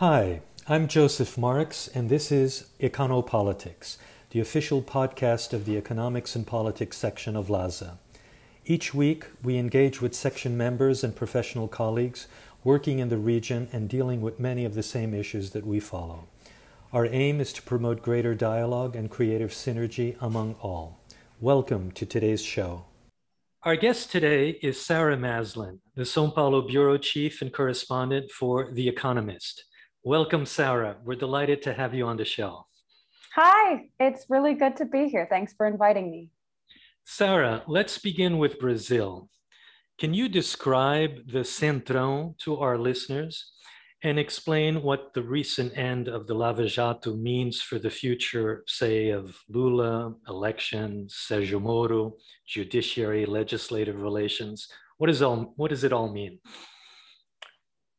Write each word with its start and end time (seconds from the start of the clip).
Hi, 0.00 0.40
I'm 0.66 0.88
Joseph 0.88 1.36
Marks, 1.36 1.86
and 1.86 2.08
this 2.08 2.32
is 2.32 2.70
Econopolitics, 2.80 3.98
the 4.30 4.40
official 4.40 4.80
podcast 4.80 5.52
of 5.52 5.66
the 5.66 5.76
Economics 5.76 6.34
and 6.34 6.46
Politics 6.46 6.96
section 6.96 7.36
of 7.36 7.48
LASA. 7.48 7.98
Each 8.64 8.94
week, 8.94 9.26
we 9.42 9.58
engage 9.58 10.00
with 10.00 10.14
section 10.14 10.56
members 10.56 11.04
and 11.04 11.14
professional 11.14 11.68
colleagues 11.68 12.28
working 12.64 12.98
in 12.98 13.10
the 13.10 13.18
region 13.18 13.68
and 13.74 13.90
dealing 13.90 14.22
with 14.22 14.40
many 14.40 14.64
of 14.64 14.74
the 14.74 14.82
same 14.82 15.12
issues 15.12 15.50
that 15.50 15.66
we 15.66 15.80
follow. 15.80 16.28
Our 16.94 17.04
aim 17.04 17.38
is 17.38 17.52
to 17.52 17.60
promote 17.60 18.00
greater 18.00 18.34
dialogue 18.34 18.96
and 18.96 19.10
creative 19.10 19.50
synergy 19.50 20.16
among 20.18 20.54
all. 20.62 20.98
Welcome 21.42 21.92
to 21.92 22.06
today's 22.06 22.42
show. 22.42 22.86
Our 23.64 23.76
guest 23.76 24.10
today 24.10 24.58
is 24.62 24.80
Sarah 24.80 25.18
Maslin, 25.18 25.80
the 25.94 26.06
Sao 26.06 26.30
Paulo 26.30 26.66
Bureau 26.66 26.96
Chief 26.96 27.42
and 27.42 27.52
Correspondent 27.52 28.30
for 28.30 28.70
The 28.72 28.88
Economist. 28.88 29.64
Welcome, 30.02 30.46
Sarah. 30.46 30.96
We're 31.04 31.14
delighted 31.14 31.60
to 31.62 31.74
have 31.74 31.92
you 31.92 32.06
on 32.06 32.16
the 32.16 32.24
show. 32.24 32.64
Hi, 33.34 33.90
it's 33.98 34.24
really 34.30 34.54
good 34.54 34.74
to 34.76 34.86
be 34.86 35.10
here. 35.10 35.26
Thanks 35.28 35.52
for 35.52 35.66
inviting 35.66 36.10
me. 36.10 36.30
Sarah, 37.04 37.62
let's 37.66 37.98
begin 37.98 38.38
with 38.38 38.58
Brazil. 38.58 39.28
Can 39.98 40.14
you 40.14 40.30
describe 40.30 41.30
the 41.30 41.40
Centrão 41.40 42.38
to 42.38 42.60
our 42.60 42.78
listeners 42.78 43.52
and 44.02 44.18
explain 44.18 44.82
what 44.82 45.12
the 45.12 45.22
recent 45.22 45.76
end 45.76 46.08
of 46.08 46.26
the 46.26 46.32
Lava 46.32 46.66
Jato 46.66 47.14
means 47.14 47.60
for 47.60 47.78
the 47.78 47.90
future, 47.90 48.64
say, 48.66 49.10
of 49.10 49.36
Lula, 49.50 50.14
elections, 50.26 51.14
Sergio 51.30 51.60
Moro, 51.60 52.14
judiciary, 52.46 53.26
legislative 53.26 54.00
relations? 54.00 54.66
What, 54.96 55.10
is 55.10 55.20
all, 55.20 55.52
what 55.56 55.68
does 55.68 55.84
it 55.84 55.92
all 55.92 56.10
mean? 56.10 56.38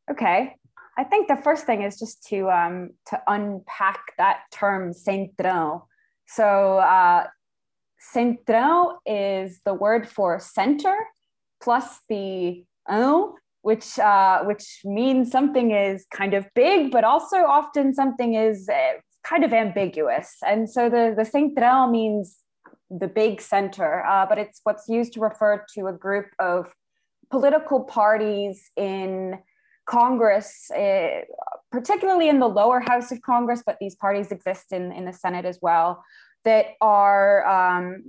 Okay. 0.09 0.55
I 0.97 1.03
think 1.03 1.27
the 1.27 1.37
first 1.37 1.65
thing 1.65 1.83
is 1.83 1.97
just 1.97 2.23
to 2.27 2.49
um, 2.49 2.91
to 3.07 3.21
unpack 3.27 3.99
that 4.17 4.41
term 4.51 4.91
centrão. 4.91 5.83
So 6.27 6.77
uh, 6.79 7.27
is 9.05 9.59
the 9.65 9.73
word 9.73 10.07
for 10.09 10.39
center 10.39 10.95
plus 11.61 11.99
the 12.09 12.65
ão, 12.89 13.33
which 13.61 13.99
uh, 13.99 14.43
which 14.43 14.81
means 14.83 15.31
something 15.31 15.71
is 15.71 16.05
kind 16.11 16.33
of 16.33 16.45
big, 16.55 16.91
but 16.91 17.03
also 17.03 17.37
often 17.37 17.93
something 17.93 18.35
is 18.35 18.67
uh, 18.67 18.99
kind 19.23 19.43
of 19.43 19.53
ambiguous. 19.53 20.37
And 20.45 20.69
so 20.69 20.89
the 20.89 21.13
the 21.15 21.23
centrão 21.23 21.89
means 21.89 22.37
the 22.89 23.07
big 23.07 23.41
center, 23.41 24.05
uh, 24.05 24.25
but 24.25 24.37
it's 24.37 24.59
what's 24.63 24.89
used 24.89 25.13
to 25.13 25.21
refer 25.21 25.63
to 25.75 25.87
a 25.87 25.93
group 25.93 26.27
of 26.39 26.73
political 27.29 27.85
parties 27.85 28.69
in 28.75 29.39
Congress, 29.85 30.69
uh, 30.71 31.21
particularly 31.71 32.29
in 32.29 32.39
the 32.39 32.47
lower 32.47 32.79
house 32.79 33.11
of 33.11 33.21
Congress, 33.21 33.63
but 33.65 33.77
these 33.79 33.95
parties 33.95 34.31
exist 34.31 34.71
in, 34.71 34.91
in 34.91 35.05
the 35.05 35.13
Senate 35.13 35.45
as 35.45 35.59
well, 35.61 36.03
that 36.43 36.67
are 36.81 37.45
um, 37.47 38.03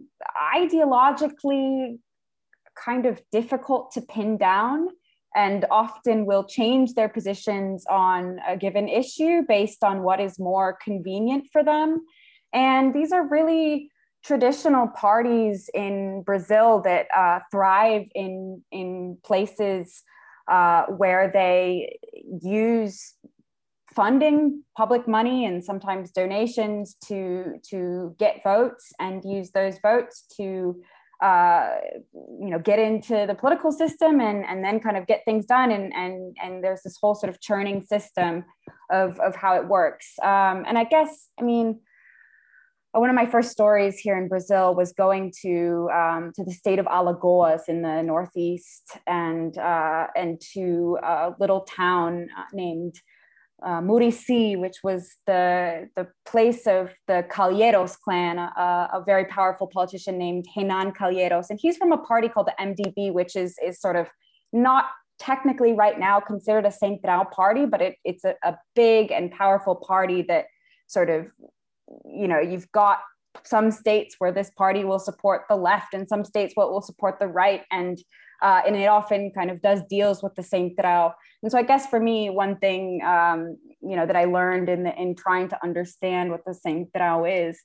ideologically 0.55 1.99
kind 2.75 3.07
of 3.07 3.21
difficult 3.31 3.93
to 3.93 4.01
pin 4.01 4.39
down 4.39 4.89
and 5.35 5.65
often 5.71 6.27
will 6.27 6.45
change 6.45 6.95
their 6.95 7.09
positions 7.09 7.85
on 7.89 8.39
a 8.47 8.57
given 8.57 8.89
issue 8.89 9.43
based 9.49 9.83
on 9.83 10.03
what 10.03 10.21
is 10.21 10.39
more 10.39 10.79
convenient 10.83 11.47
for 11.53 11.65
them. 11.65 12.01
And 12.53 12.95
these 12.95 13.13
are 13.13 13.27
really 13.27 13.91
traditional 14.25 14.89
parties 14.89 15.69
in 15.75 16.23
Brazil 16.23 16.81
that 16.83 17.07
uh, 17.17 17.41
thrive 17.51 18.07
in, 18.15 18.63
in 18.71 19.19
places 19.25 20.03
uh, 20.53 20.85
where 20.87 21.31
they 21.33 21.99
use 22.43 23.15
funding 23.97 24.63
public 24.77 25.09
money 25.09 25.47
and 25.47 25.65
sometimes 25.65 26.11
donations 26.11 26.97
to 27.07 27.55
to 27.69 28.15
get 28.19 28.43
votes 28.45 28.93
and 29.01 29.23
use 29.25 29.51
those 29.53 29.79
votes 29.83 30.25
to 30.37 30.81
uh, 31.23 31.77
you 32.13 32.51
know 32.51 32.59
get 32.59 32.79
into 32.79 33.25
the 33.27 33.35
political 33.35 33.73
system 33.73 34.21
and 34.21 34.45
and 34.45 34.63
then 34.63 34.79
kind 34.79 34.99
of 34.99 35.07
get 35.07 35.25
things 35.25 35.47
done. 35.47 35.71
And 35.71 35.93
and 35.95 36.37
and 36.43 36.63
there's 36.63 36.83
this 36.83 36.99
whole 37.01 37.15
sort 37.15 37.31
of 37.31 37.41
churning 37.41 37.83
system 37.83 38.45
of 38.91 39.19
of 39.21 39.35
how 39.35 39.57
it 39.57 39.67
works. 39.67 40.19
Um, 40.23 40.65
and 40.69 40.77
I 40.77 40.85
guess 40.85 41.29
I 41.41 41.45
mean 41.45 41.81
one 43.01 43.09
of 43.09 43.17
my 43.17 43.25
first 43.25 43.51
stories 43.51 43.99
here 43.99 44.19
in 44.19 44.29
Brazil 44.29 44.75
was 44.75 44.93
going 44.93 45.33
to 45.41 45.89
um, 45.95 46.33
to 46.37 46.45
the 46.45 46.53
state 46.53 46.79
of 46.79 46.87
Alagoas 46.87 47.63
in 47.69 47.81
the 47.81 48.03
northeast, 48.03 48.99
and 49.07 49.57
uh, 49.57 50.09
and 50.15 50.41
to 50.53 50.99
a 51.03 51.35
little 51.41 51.63
town 51.63 52.29
uh, 52.37 52.45
named 52.53 52.95
uh, 53.65 53.81
Murici, 53.81 54.59
which 54.59 54.77
was 54.85 55.17
the 55.27 55.89
the 55.97 56.07
place 56.27 56.67
of 56.67 56.93
the 57.07 57.25
Calheiros 57.31 57.99
clan, 57.99 58.39
a, 58.39 58.91
a 58.93 59.03
very 59.07 59.25
powerful 59.25 59.67
politician 59.67 60.19
named 60.19 60.45
Renan 60.55 60.93
Calheiros, 60.93 61.47
and 61.49 61.59
he's 61.59 61.79
from 61.79 61.93
a 61.93 61.99
party 61.99 62.29
called 62.29 62.49
the 62.49 62.55
MDB, 62.63 63.11
which 63.11 63.37
is 63.37 63.57
is 63.65 63.81
sort 63.81 63.97
of 63.97 64.09
not 64.53 64.87
technically 65.19 65.73
right 65.73 65.99
now 65.99 66.21
considered 66.21 66.67
a 66.67 66.73
central 66.73 67.25
party, 67.25 67.65
but 67.65 67.81
it, 67.81 67.95
it's 68.05 68.25
a, 68.25 68.35
a 68.43 68.55
big 68.75 69.13
and 69.13 69.31
powerful 69.31 69.77
party 69.77 70.21
that 70.23 70.47
sort 70.89 71.09
of 71.09 71.31
you 72.05 72.29
know 72.29 72.41
you've 72.41 72.71
got 72.73 73.01
some 73.45 73.71
states 73.71 74.17
where 74.19 74.33
this 74.33 74.51
party 74.51 74.85
will 74.85 74.99
support 74.99 75.43
the 75.49 75.57
left 75.57 75.95
and 75.95 76.07
some 76.07 76.25
states 76.25 76.53
what 76.55 76.71
will 76.71 76.83
support 76.83 77.19
the 77.19 77.27
right. 77.27 77.63
And 77.71 77.99
uh, 78.43 78.61
and 78.67 78.75
it 78.75 78.87
often 78.87 79.31
kind 79.31 79.51
of 79.51 79.63
does 79.63 79.81
deals 79.89 80.23
with 80.23 80.35
the 80.35 80.43
same 80.43 80.71
central 80.77 81.15
and 81.43 81.53
so 81.53 81.57
i 81.57 81.63
guess 81.63 81.87
for 81.87 82.01
me 82.01 82.29
one 82.29 82.57
thing 82.59 83.01
um, 83.07 83.57
you 83.81 83.97
know 83.97 84.05
that 84.05 84.17
i 84.17 84.25
learned 84.25 84.69
in 84.69 84.83
the, 84.83 84.95
in 85.01 85.15
trying 85.15 85.49
to 85.49 85.57
understand 85.63 86.29
what 86.29 86.45
the 86.45 86.53
same 86.53 86.85
central 86.93 87.25
is 87.25 87.57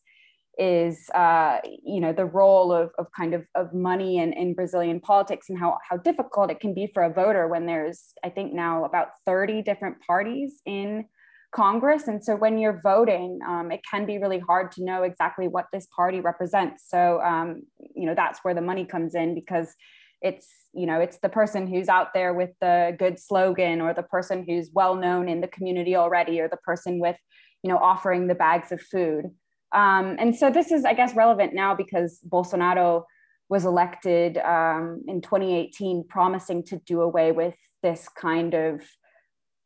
is 0.59 1.09
uh, 1.13 1.57
you 1.83 1.99
know 1.99 2.13
the 2.13 2.25
role 2.25 2.71
of, 2.71 2.91
of 2.97 3.07
kind 3.15 3.33
of, 3.33 3.43
of 3.55 3.73
money 3.73 4.17
in, 4.19 4.33
in 4.33 4.53
brazilian 4.53 4.99
politics 4.99 5.49
and 5.49 5.57
how, 5.57 5.77
how 5.89 5.97
difficult 5.97 6.51
it 6.51 6.59
can 6.59 6.75
be 6.75 6.87
for 6.93 7.01
a 7.01 7.11
voter 7.11 7.47
when 7.47 7.65
there's 7.65 8.13
i 8.23 8.29
think 8.29 8.53
now 8.53 8.85
about 8.85 9.07
30 9.25 9.63
different 9.63 9.97
parties 10.05 10.61
in 10.67 11.05
Congress. 11.51 12.07
And 12.07 12.23
so 12.23 12.35
when 12.35 12.57
you're 12.57 12.79
voting, 12.83 13.39
um, 13.47 13.71
it 13.71 13.81
can 13.89 14.05
be 14.05 14.17
really 14.17 14.39
hard 14.39 14.71
to 14.73 14.83
know 14.83 15.03
exactly 15.03 15.47
what 15.47 15.65
this 15.71 15.87
party 15.95 16.19
represents. 16.19 16.85
So, 16.87 17.21
um, 17.21 17.63
you 17.95 18.05
know, 18.05 18.15
that's 18.15 18.39
where 18.43 18.53
the 18.53 18.61
money 18.61 18.85
comes 18.85 19.15
in 19.15 19.33
because 19.33 19.73
it's, 20.21 20.47
you 20.73 20.85
know, 20.85 20.99
it's 20.99 21.19
the 21.19 21.29
person 21.29 21.67
who's 21.67 21.87
out 21.87 22.13
there 22.13 22.33
with 22.33 22.51
the 22.59 22.95
good 22.99 23.19
slogan 23.19 23.81
or 23.81 23.93
the 23.93 24.03
person 24.03 24.43
who's 24.47 24.69
well 24.73 24.95
known 24.95 25.29
in 25.29 25.41
the 25.41 25.47
community 25.47 25.95
already 25.95 26.39
or 26.39 26.49
the 26.49 26.57
person 26.57 26.99
with, 26.99 27.17
you 27.63 27.71
know, 27.71 27.77
offering 27.77 28.27
the 28.27 28.35
bags 28.35 28.71
of 28.71 28.81
food. 28.81 29.25
Um, 29.73 30.15
and 30.19 30.35
so 30.35 30.49
this 30.49 30.71
is, 30.71 30.85
I 30.85 30.93
guess, 30.93 31.15
relevant 31.15 31.53
now 31.53 31.75
because 31.75 32.19
Bolsonaro 32.27 33.03
was 33.49 33.65
elected 33.65 34.37
um, 34.39 35.03
in 35.07 35.21
2018, 35.21 36.05
promising 36.09 36.63
to 36.63 36.77
do 36.85 37.01
away 37.01 37.31
with 37.31 37.55
this 37.81 38.09
kind 38.09 38.53
of 38.53 38.81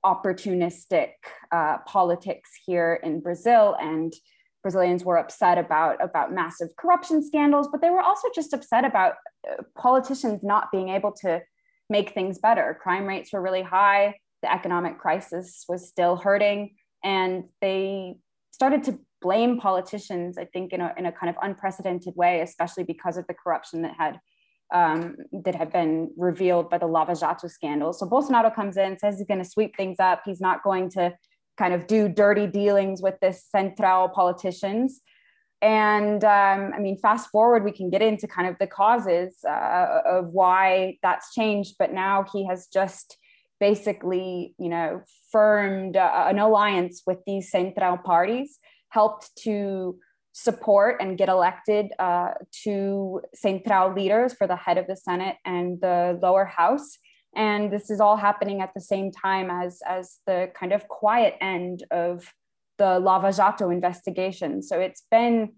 opportunistic 0.05 1.11
uh, 1.51 1.77
politics 1.85 2.49
here 2.65 2.99
in 3.03 3.19
Brazil 3.19 3.75
and 3.79 4.13
Brazilians 4.61 5.03
were 5.03 5.17
upset 5.17 5.57
about 5.57 6.03
about 6.03 6.31
massive 6.31 6.69
corruption 6.77 7.23
scandals, 7.25 7.67
but 7.71 7.81
they 7.81 7.89
were 7.89 8.01
also 8.01 8.27
just 8.33 8.53
upset 8.53 8.85
about 8.85 9.15
uh, 9.49 9.63
politicians 9.75 10.43
not 10.43 10.71
being 10.71 10.89
able 10.89 11.11
to 11.11 11.41
make 11.89 12.13
things 12.13 12.37
better. 12.37 12.77
Crime 12.81 13.05
rates 13.05 13.33
were 13.33 13.41
really 13.41 13.63
high. 13.63 14.15
The 14.43 14.51
economic 14.51 14.99
crisis 14.99 15.65
was 15.67 15.87
still 15.87 16.15
hurting, 16.15 16.75
and 17.03 17.45
they 17.59 18.15
started 18.51 18.83
to 18.83 18.99
blame 19.21 19.59
politicians. 19.59 20.37
I 20.37 20.45
think 20.45 20.73
in 20.73 20.81
a 20.81 20.93
in 20.97 21.05
a 21.07 21.11
kind 21.11 21.29
of 21.29 21.35
unprecedented 21.41 22.15
way, 22.15 22.41
especially 22.41 22.83
because 22.83 23.17
of 23.17 23.25
the 23.27 23.33
corruption 23.33 23.81
that 23.81 23.95
had 23.97 24.19
um, 24.71 25.15
that 25.31 25.55
have 25.55 25.71
been 25.71 26.11
revealed 26.17 26.69
by 26.69 26.77
the 26.77 26.87
Lava 26.87 27.15
Jato 27.19 27.47
scandal. 27.47 27.93
So 27.93 28.07
Bolsonaro 28.07 28.53
comes 28.53 28.77
in, 28.77 28.97
says 28.97 29.17
he's 29.17 29.27
going 29.27 29.43
to 29.43 29.49
sweep 29.49 29.75
things 29.75 29.97
up. 29.99 30.21
He's 30.25 30.41
not 30.41 30.63
going 30.63 30.89
to 30.91 31.13
kind 31.57 31.73
of 31.73 31.87
do 31.87 32.07
dirty 32.07 32.47
dealings 32.47 33.01
with 33.01 33.19
this 33.21 33.45
central 33.49 34.09
politicians. 34.09 35.01
And 35.61 36.23
um, 36.23 36.71
I 36.75 36.79
mean, 36.79 36.97
fast 36.97 37.29
forward, 37.29 37.63
we 37.63 37.71
can 37.71 37.89
get 37.89 38.01
into 38.01 38.27
kind 38.27 38.47
of 38.47 38.55
the 38.59 38.67
causes 38.67 39.37
uh, 39.47 39.99
of 40.05 40.29
why 40.29 40.97
that's 41.03 41.33
changed. 41.33 41.75
But 41.77 41.93
now 41.93 42.25
he 42.33 42.47
has 42.47 42.67
just 42.67 43.17
basically, 43.59 44.55
you 44.57 44.69
know, 44.69 45.01
firmed 45.31 45.95
uh, 45.95 46.25
an 46.27 46.39
alliance 46.39 47.03
with 47.05 47.19
these 47.27 47.51
central 47.51 47.97
parties, 47.97 48.57
helped 48.89 49.29
to 49.43 49.97
support 50.33 50.97
and 51.01 51.17
get 51.17 51.29
elected 51.29 51.91
uh, 51.99 52.31
to 52.63 53.21
central 53.33 53.93
leaders 53.93 54.33
for 54.33 54.47
the 54.47 54.55
head 54.55 54.77
of 54.77 54.87
the 54.87 54.95
Senate 54.95 55.37
and 55.45 55.79
the 55.81 56.17
lower 56.21 56.45
house. 56.45 56.97
And 57.35 57.71
this 57.71 57.89
is 57.89 57.99
all 57.99 58.17
happening 58.17 58.61
at 58.61 58.73
the 58.73 58.81
same 58.81 59.11
time 59.11 59.49
as, 59.49 59.81
as 59.87 60.19
the 60.25 60.51
kind 60.53 60.73
of 60.73 60.87
quiet 60.87 61.35
end 61.41 61.83
of 61.91 62.33
the 62.77 62.99
Lava 62.99 63.31
Jato 63.31 63.69
investigation. 63.69 64.61
So 64.61 64.79
it's 64.79 65.03
been 65.11 65.53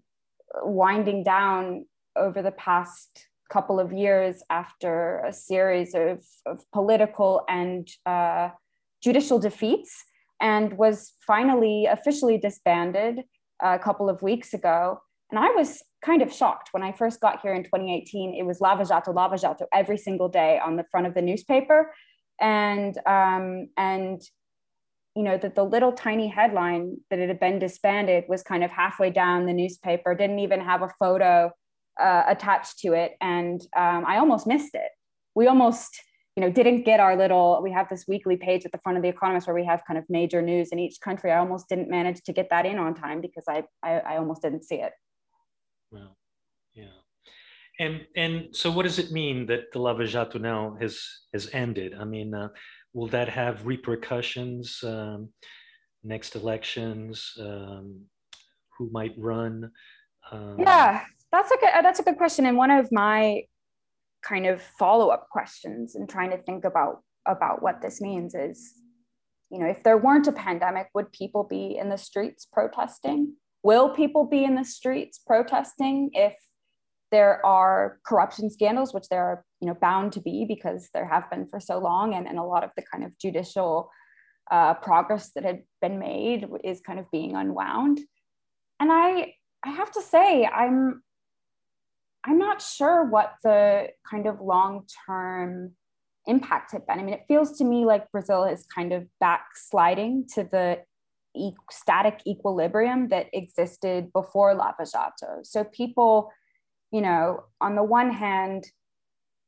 winding 0.62 1.24
down 1.24 1.86
over 2.16 2.42
the 2.42 2.52
past 2.52 3.26
couple 3.50 3.80
of 3.80 3.92
years 3.92 4.42
after 4.50 5.20
a 5.20 5.32
series 5.32 5.94
of, 5.94 6.22
of 6.46 6.64
political 6.72 7.42
and 7.48 7.88
uh, 8.06 8.50
judicial 9.02 9.38
defeats 9.38 10.04
and 10.40 10.76
was 10.76 11.12
finally 11.26 11.86
officially 11.86 12.38
disbanded 12.38 13.22
a 13.62 13.78
couple 13.78 14.08
of 14.08 14.22
weeks 14.22 14.54
ago. 14.54 15.00
And 15.30 15.38
I 15.38 15.50
was 15.50 15.82
kind 16.04 16.22
of 16.22 16.32
shocked 16.32 16.68
when 16.72 16.82
I 16.82 16.92
first 16.92 17.20
got 17.20 17.40
here 17.40 17.54
in 17.54 17.64
2018. 17.64 18.34
It 18.38 18.44
was 18.44 18.60
Lava 18.60 18.84
Jato, 18.84 19.12
Lava 19.12 19.36
Jato 19.36 19.66
every 19.72 19.96
single 19.96 20.28
day 20.28 20.60
on 20.64 20.76
the 20.76 20.84
front 20.90 21.06
of 21.06 21.14
the 21.14 21.22
newspaper. 21.22 21.92
And, 22.40 22.96
um, 23.06 23.68
and 23.76 24.20
you 25.16 25.22
know, 25.22 25.38
that 25.38 25.54
the 25.54 25.64
little 25.64 25.92
tiny 25.92 26.28
headline 26.28 26.96
that 27.10 27.18
it 27.18 27.28
had 27.28 27.38
been 27.38 27.58
disbanded 27.58 28.24
was 28.28 28.42
kind 28.42 28.64
of 28.64 28.70
halfway 28.70 29.10
down 29.10 29.46
the 29.46 29.52
newspaper, 29.52 30.14
didn't 30.14 30.40
even 30.40 30.60
have 30.60 30.82
a 30.82 30.90
photo 30.98 31.52
uh, 32.00 32.22
attached 32.26 32.78
to 32.80 32.92
it. 32.92 33.12
And 33.20 33.60
um, 33.76 34.04
I 34.06 34.18
almost 34.18 34.46
missed 34.46 34.74
it. 34.74 34.90
We 35.34 35.46
almost, 35.46 36.00
you 36.36 36.40
know, 36.40 36.50
didn't 36.50 36.82
get 36.82 36.98
our 36.98 37.16
little, 37.16 37.60
we 37.62 37.70
have 37.70 37.88
this 37.88 38.06
weekly 38.08 38.36
page 38.36 38.64
at 38.64 38.72
the 38.72 38.78
front 38.78 38.98
of 38.98 39.02
the 39.02 39.08
Economist 39.08 39.46
where 39.46 39.54
we 39.54 39.64
have 39.64 39.84
kind 39.86 39.98
of 39.98 40.04
major 40.08 40.42
news 40.42 40.70
in 40.72 40.80
each 40.80 41.00
country. 41.00 41.30
I 41.30 41.38
almost 41.38 41.68
didn't 41.68 41.88
manage 41.88 42.22
to 42.24 42.32
get 42.32 42.50
that 42.50 42.66
in 42.66 42.78
on 42.78 42.94
time 42.94 43.20
because 43.20 43.44
I, 43.48 43.62
I, 43.84 44.00
I 44.00 44.16
almost 44.16 44.42
didn't 44.42 44.64
see 44.64 44.76
it. 44.76 44.92
Well, 45.92 46.16
yeah. 46.74 46.86
And, 47.78 48.06
and 48.16 48.48
so 48.50 48.70
what 48.70 48.82
does 48.82 48.98
it 48.98 49.12
mean 49.12 49.46
that 49.46 49.70
the 49.72 49.78
Lava 49.78 50.06
Jato 50.06 50.38
now 50.38 50.76
has, 50.80 51.06
has 51.32 51.48
ended? 51.52 51.94
I 51.94 52.04
mean, 52.04 52.34
uh, 52.34 52.48
will 52.92 53.08
that 53.08 53.28
have 53.28 53.66
repercussions 53.66 54.82
um, 54.82 55.28
next 56.02 56.34
elections? 56.34 57.32
Um, 57.38 58.06
who 58.76 58.90
might 58.90 59.14
run? 59.16 59.70
Um, 60.32 60.56
yeah, 60.58 61.04
that's 61.30 61.52
a 61.52 61.56
good, 61.60 61.70
that's 61.82 62.00
a 62.00 62.02
good 62.02 62.16
question. 62.16 62.46
And 62.46 62.56
one 62.56 62.72
of 62.72 62.90
my 62.90 63.44
kind 64.26 64.46
of 64.46 64.62
follow 64.62 65.08
up 65.08 65.28
questions 65.30 65.94
and 65.94 66.08
trying 66.08 66.30
to 66.30 66.38
think 66.38 66.64
about 66.64 67.02
about 67.26 67.62
what 67.62 67.80
this 67.80 68.00
means 68.00 68.34
is, 68.34 68.72
you 69.50 69.58
know, 69.58 69.66
if 69.66 69.82
there 69.82 69.96
weren't 69.96 70.26
a 70.26 70.32
pandemic, 70.32 70.88
would 70.94 71.10
people 71.12 71.44
be 71.44 71.76
in 71.78 71.88
the 71.88 71.96
streets 71.96 72.46
protesting? 72.50 73.34
Will 73.62 73.88
people 73.88 74.26
be 74.26 74.44
in 74.44 74.56
the 74.56 74.64
streets 74.64 75.18
protesting 75.18 76.10
if 76.12 76.34
there 77.10 77.44
are 77.46 78.00
corruption 78.04 78.50
scandals, 78.50 78.92
which 78.92 79.08
there 79.08 79.22
are, 79.22 79.44
you 79.60 79.68
know, 79.68 79.74
bound 79.80 80.12
to 80.12 80.20
be 80.20 80.44
because 80.44 80.90
there 80.92 81.06
have 81.06 81.30
been 81.30 81.46
for 81.46 81.60
so 81.60 81.78
long, 81.78 82.12
and, 82.12 82.26
and 82.26 82.38
a 82.38 82.42
lot 82.42 82.64
of 82.64 82.70
the 82.76 82.82
kind 82.82 83.04
of 83.04 83.16
judicial 83.18 83.88
uh, 84.50 84.74
progress 84.74 85.30
that 85.34 85.44
had 85.44 85.62
been 85.80 86.00
made 86.00 86.48
is 86.64 86.80
kind 86.80 86.98
of 86.98 87.08
being 87.12 87.36
unwound. 87.36 88.00
And 88.80 88.90
I, 88.92 89.34
I 89.64 89.70
have 89.70 89.92
to 89.92 90.02
say, 90.02 90.44
I'm, 90.44 91.03
I'm 92.24 92.38
not 92.38 92.62
sure 92.62 93.04
what 93.04 93.34
the 93.42 93.88
kind 94.08 94.26
of 94.26 94.40
long 94.40 94.86
term 95.06 95.72
impact 96.26 96.72
had 96.72 96.86
been. 96.86 96.98
I 96.98 97.02
mean, 97.02 97.14
it 97.14 97.24
feels 97.28 97.58
to 97.58 97.64
me 97.64 97.84
like 97.84 98.10
Brazil 98.10 98.44
is 98.44 98.66
kind 98.74 98.92
of 98.92 99.06
backsliding 99.20 100.26
to 100.34 100.44
the 100.44 100.80
e- 101.36 101.52
static 101.70 102.20
equilibrium 102.26 103.08
that 103.08 103.26
existed 103.32 104.12
before 104.12 104.54
Lava 104.54 104.86
Jato. 104.90 105.40
So 105.42 105.64
people 105.64 106.30
you 106.94 107.00
know, 107.00 107.42
on 107.60 107.74
the 107.74 107.82
one 107.82 108.12
hand, 108.12 108.70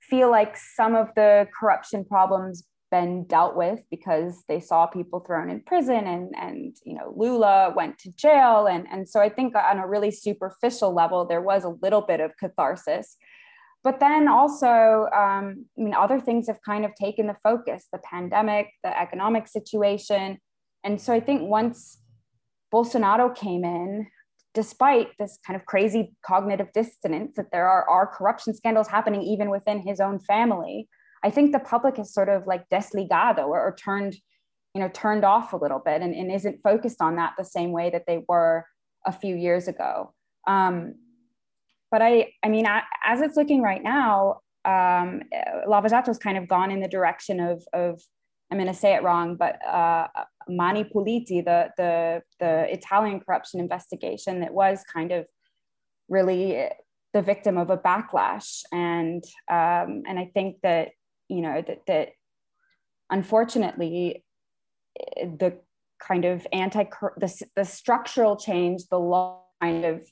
feel 0.03 0.33
like 0.33 0.57
some 0.57 0.97
of 0.97 1.09
the 1.15 1.47
corruption 1.59 2.05
problems 2.05 2.65
been 2.91 3.25
dealt 3.25 3.57
with 3.57 3.83
because 3.91 4.45
they 4.49 4.61
saw 4.61 4.87
people 4.87 5.21
thrown 5.21 5.51
in 5.51 5.61
prison 5.61 6.07
and 6.07 6.35
and 6.37 6.77
you 6.85 6.95
know 6.95 7.13
Lula 7.17 7.73
went 7.77 7.99
to 7.99 8.13
jail. 8.13 8.67
And 8.67 8.87
and 8.91 9.09
so 9.09 9.21
I 9.21 9.29
think 9.29 9.55
on 9.55 9.79
a 9.79 9.87
really 9.87 10.11
superficial 10.11 10.95
level 10.95 11.25
there 11.25 11.43
was 11.43 11.65
a 11.65 11.75
little 11.83 12.03
bit 12.03 12.21
of 12.21 12.37
catharsis. 12.39 13.17
But 13.83 14.01
then 14.01 14.29
also 14.29 15.09
um, 15.15 15.67
I 15.79 15.83
mean 15.83 15.95
other 15.95 16.21
things 16.21 16.47
have 16.49 16.61
kind 16.65 16.85
of 16.85 16.95
taken 16.95 17.27
the 17.27 17.37
focus 17.43 17.87
the 17.93 17.99
pandemic 17.99 18.69
the 18.83 18.99
economic 18.99 19.49
situation. 19.49 20.39
And 20.85 21.01
so 21.01 21.13
I 21.13 21.21
think 21.21 21.43
once 21.43 22.01
Bolsonaro 22.73 23.35
came 23.35 23.65
in 23.65 24.07
despite 24.57 25.09
this 25.19 25.39
kind 25.47 25.55
of 25.55 25.67
crazy 25.67 26.17
cognitive 26.25 26.69
dissonance 26.73 27.37
that 27.37 27.53
there 27.53 27.69
are, 27.69 27.87
are 27.91 28.07
corruption 28.07 28.55
scandals 28.55 28.89
happening 28.89 29.23
even 29.23 29.51
within 29.51 29.79
his 29.79 30.01
own 30.01 30.19
family, 30.19 30.89
I 31.25 31.31
think 31.31 31.53
the 31.53 31.59
public 31.59 31.99
is 31.99 32.13
sort 32.13 32.29
of 32.29 32.47
like 32.47 32.69
desligado 32.69 33.47
or, 33.47 33.61
or 33.61 33.75
turned, 33.79 34.17
you 34.75 34.81
know, 34.81 34.91
turned 34.93 35.25
off 35.25 35.53
a 35.53 35.57
little 35.57 35.81
bit 35.85 36.03
and, 36.03 36.15
and, 36.15 36.31
isn't 36.31 36.63
focused 36.63 37.01
on 37.01 37.17
that 37.17 37.35
the 37.39 37.45
same 37.45 37.73
way 37.73 37.91
that 37.91 38.05
they 38.07 38.23
were 38.29 38.67
a 39.07 39.13
few 39.13 39.35
years 39.35 39.69
ago. 39.69 40.13
Um, 40.47 40.95
but 41.91 42.03
I, 42.03 42.33
I 42.43 42.49
mean, 42.49 42.67
I, 42.67 42.83
as 43.05 43.21
it's 43.21 43.37
looking 43.37 43.63
right 43.63 43.83
now, 43.83 44.41
um, 44.65 45.23
Lava 45.67 45.89
Jato's 45.89 46.19
kind 46.19 46.37
of 46.37 46.49
gone 46.49 46.71
in 46.71 46.81
the 46.81 46.89
direction 46.89 47.41
of, 47.41 47.63
of 47.73 48.01
I'm 48.51 48.59
going 48.59 48.69
to 48.69 48.75
say 48.75 48.95
it 48.95 49.03
wrong, 49.03 49.37
but 49.37 49.65
uh, 49.67 50.09
Mani 50.49 50.85
Puliti, 50.85 51.45
the, 51.45 51.71
the, 51.77 52.23
the 52.39 52.73
Italian 52.73 53.21
corruption 53.21 53.61
investigation 53.61 54.41
that 54.41 54.53
was 54.53 54.85
kind 54.93 55.13
of 55.13 55.27
really 56.09 56.69
the 57.13 57.23
victim 57.23 57.57
of 57.57 57.71
a 57.71 57.79
backlash. 57.79 58.63
And, 58.73 59.25
um, 59.51 60.03
and 60.07 60.19
I 60.19 60.31
think 60.35 60.57
that, 60.63 60.91
you 61.29 61.41
know, 61.41 61.63
that, 61.67 61.83
that 61.87 62.09
unfortunately, 63.11 64.25
eh, 64.99 65.27
the 65.27 65.59
kind 66.01 66.25
of 66.25 66.47
anti, 66.53 66.85
the, 67.17 67.47
the 67.55 67.65
structural 67.65 68.37
change, 68.37 68.87
the 68.91 68.99
law 68.99 69.43
kind 69.61 69.85
of 69.85 70.03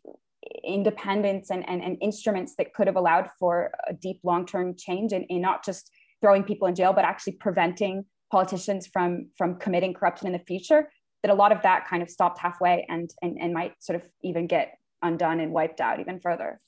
independence 0.63 1.51
and, 1.51 1.69
and, 1.69 1.83
and 1.83 1.97
instruments 2.01 2.55
that 2.57 2.75
could 2.75 2.87
have 2.87 2.97
allowed 2.97 3.29
for 3.39 3.73
a 3.89 3.95
deep 3.95 4.21
long-term 4.23 4.75
change 4.77 5.13
in, 5.13 5.23
in 5.25 5.41
not 5.41 5.65
just 5.65 5.91
throwing 6.21 6.43
people 6.43 6.69
in 6.69 6.75
jail, 6.75 6.93
but 6.93 7.05
actually 7.05 7.35
preventing 7.35 8.05
politicians 8.31 8.87
from 8.87 9.29
from 9.37 9.57
committing 9.57 9.95
corruption 9.95 10.27
in 10.27 10.33
the 10.33 10.39
future 10.41 10.89
that 11.23 11.31
a 11.31 11.35
lot 11.35 11.53
of 11.53 11.63
that 11.63 11.87
kind 11.87 12.03
of 12.03 12.11
stopped 12.11 12.39
halfway 12.39 12.85
and 12.89 13.11
and, 13.23 13.39
and 13.41 13.53
might 13.53 13.73
sort 13.79 13.97
of 13.97 14.09
even 14.23 14.47
get 14.47 14.77
undone 15.03 15.39
and 15.41 15.53
wiped 15.53 15.81
out 15.81 16.01
even 16.01 16.19
further 16.19 16.61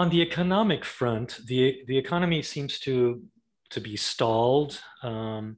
on 0.00 0.08
the 0.08 0.22
economic 0.22 0.84
front 0.84 1.38
the 1.46 1.82
the 1.86 1.96
economy 1.96 2.40
seems 2.42 2.78
to 2.78 3.22
to 3.68 3.80
be 3.80 3.96
stalled 3.96 4.80
um, 5.02 5.56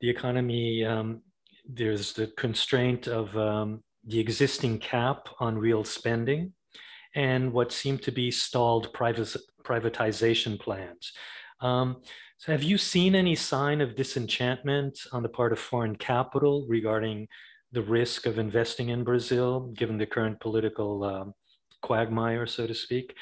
the 0.00 0.08
economy 0.08 0.84
um, 0.84 1.20
there's 1.68 2.12
the 2.12 2.28
constraint 2.44 3.08
of 3.08 3.36
um, 3.36 3.82
the 4.06 4.20
existing 4.20 4.78
cap 4.78 5.28
on 5.40 5.58
real 5.58 5.84
spending 5.84 6.52
and 7.14 7.52
what 7.52 7.72
seem 7.72 7.98
to 7.98 8.10
be 8.10 8.30
stalled 8.30 8.92
privat- 8.94 9.36
privatization 9.64 10.58
plans 10.58 11.12
um, 11.60 12.00
so, 12.38 12.50
have 12.50 12.64
you 12.64 12.76
seen 12.76 13.14
any 13.14 13.36
sign 13.36 13.80
of 13.80 13.94
disenchantment 13.94 14.98
on 15.12 15.22
the 15.22 15.28
part 15.28 15.52
of 15.52 15.60
foreign 15.60 15.94
capital 15.94 16.66
regarding 16.68 17.28
the 17.70 17.82
risk 17.82 18.26
of 18.26 18.36
investing 18.36 18.88
in 18.88 19.04
Brazil, 19.04 19.72
given 19.76 19.96
the 19.96 20.06
current 20.06 20.40
political 20.40 21.04
um, 21.04 21.34
quagmire, 21.80 22.48
so 22.48 22.66
to 22.66 22.74
speak? 22.74 23.14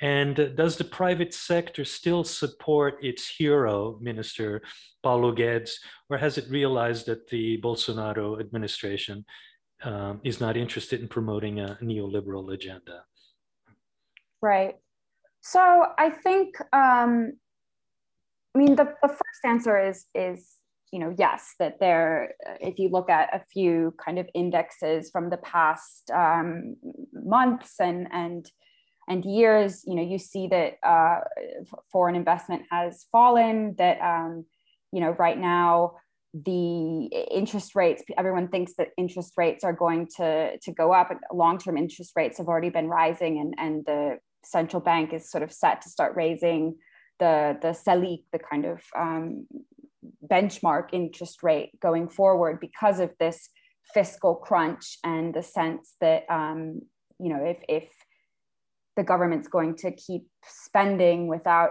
And 0.00 0.52
does 0.54 0.76
the 0.76 0.84
private 0.84 1.34
sector 1.34 1.84
still 1.84 2.22
support 2.22 3.02
its 3.02 3.28
hero, 3.28 3.98
Minister 4.00 4.62
Paulo 5.02 5.34
Guedes, 5.34 5.72
or 6.08 6.18
has 6.18 6.38
it 6.38 6.48
realized 6.48 7.06
that 7.06 7.28
the 7.28 7.60
Bolsonaro 7.60 8.38
administration 8.38 9.24
um, 9.82 10.20
is 10.22 10.40
not 10.40 10.56
interested 10.56 11.00
in 11.00 11.08
promoting 11.08 11.60
a 11.60 11.78
neoliberal 11.82 12.52
agenda? 12.52 13.02
Right. 14.40 14.76
So 15.40 15.86
I 15.98 16.10
think 16.10 16.60
um, 16.72 17.32
I 18.54 18.58
mean, 18.58 18.76
the, 18.76 18.94
the 19.02 19.08
first 19.08 19.44
answer 19.44 19.78
is 19.78 20.06
is 20.14 20.54
you 20.92 20.98
know 20.98 21.14
yes 21.18 21.54
that 21.58 21.78
there 21.80 22.34
if 22.60 22.78
you 22.78 22.88
look 22.88 23.10
at 23.10 23.34
a 23.34 23.44
few 23.52 23.94
kind 24.04 24.18
of 24.18 24.26
indexes 24.34 25.10
from 25.10 25.30
the 25.30 25.36
past 25.36 26.10
um, 26.10 26.76
months 27.12 27.74
and 27.78 28.08
and 28.10 28.50
and 29.08 29.24
years 29.24 29.82
you 29.86 29.94
know 29.94 30.02
you 30.02 30.18
see 30.18 30.48
that 30.48 30.74
uh, 30.82 31.20
foreign 31.90 32.14
investment 32.14 32.62
has 32.70 33.06
fallen 33.10 33.74
that 33.78 34.00
um, 34.00 34.44
you 34.92 35.00
know 35.00 35.10
right 35.18 35.38
now 35.38 35.94
the 36.34 37.06
interest 37.30 37.74
rates 37.74 38.02
everyone 38.18 38.48
thinks 38.48 38.74
that 38.76 38.88
interest 38.98 39.32
rates 39.36 39.64
are 39.64 39.72
going 39.72 40.06
to 40.16 40.58
to 40.58 40.72
go 40.72 40.92
up 40.92 41.10
long-term 41.32 41.76
interest 41.76 42.12
rates 42.16 42.38
have 42.38 42.48
already 42.48 42.70
been 42.70 42.86
rising 42.86 43.40
and 43.40 43.54
and 43.58 43.84
the 43.86 44.18
central 44.44 44.80
bank 44.80 45.12
is 45.12 45.30
sort 45.30 45.42
of 45.42 45.52
set 45.52 45.80
to 45.82 45.88
start 45.88 46.14
raising 46.16 46.76
the 47.18 47.58
the 47.60 47.68
Selic, 47.68 48.24
the 48.32 48.38
kind 48.38 48.64
of 48.64 48.80
um, 48.96 49.46
benchmark 50.24 50.88
interest 50.92 51.42
rate 51.42 51.70
going 51.80 52.08
forward 52.08 52.60
because 52.60 53.00
of 53.00 53.12
this 53.18 53.48
fiscal 53.94 54.34
crunch 54.34 54.98
and 55.04 55.34
the 55.34 55.42
sense 55.42 55.94
that 56.00 56.24
um, 56.30 56.82
you 57.18 57.28
know 57.28 57.44
if 57.44 57.58
if 57.68 57.90
the 58.98 59.04
government's 59.04 59.46
going 59.46 59.76
to 59.76 59.92
keep 59.92 60.26
spending 60.44 61.28
without 61.28 61.70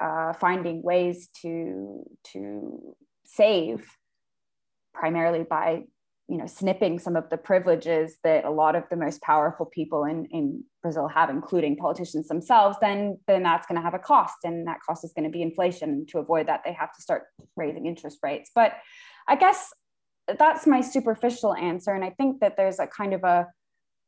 uh, 0.00 0.32
finding 0.32 0.80
ways 0.80 1.28
to 1.42 2.04
to 2.32 2.94
save 3.26 3.84
primarily 4.94 5.42
by 5.42 5.82
you 6.28 6.36
know 6.38 6.46
snipping 6.46 7.00
some 7.00 7.16
of 7.16 7.28
the 7.30 7.36
privileges 7.36 8.18
that 8.22 8.44
a 8.44 8.50
lot 8.50 8.76
of 8.76 8.84
the 8.90 8.96
most 8.96 9.20
powerful 9.22 9.66
people 9.66 10.04
in, 10.04 10.26
in 10.30 10.62
brazil 10.80 11.08
have 11.08 11.30
including 11.30 11.76
politicians 11.76 12.28
themselves 12.28 12.76
then 12.80 13.18
then 13.26 13.42
that's 13.42 13.66
going 13.66 13.76
to 13.76 13.82
have 13.82 13.94
a 13.94 13.98
cost 13.98 14.36
and 14.44 14.64
that 14.68 14.78
cost 14.86 15.04
is 15.04 15.12
going 15.12 15.24
to 15.24 15.36
be 15.36 15.42
inflation 15.42 15.90
and 15.90 16.08
to 16.08 16.18
avoid 16.18 16.46
that 16.46 16.60
they 16.64 16.72
have 16.72 16.92
to 16.94 17.02
start 17.02 17.24
raising 17.56 17.86
interest 17.86 18.18
rates 18.22 18.52
but 18.54 18.74
i 19.26 19.34
guess 19.34 19.72
that's 20.36 20.66
my 20.66 20.80
superficial 20.80 21.54
answer. 21.54 21.92
And 21.92 22.04
I 22.04 22.10
think 22.10 22.40
that 22.40 22.56
there's 22.56 22.78
a 22.78 22.86
kind 22.86 23.14
of 23.14 23.24
a, 23.24 23.46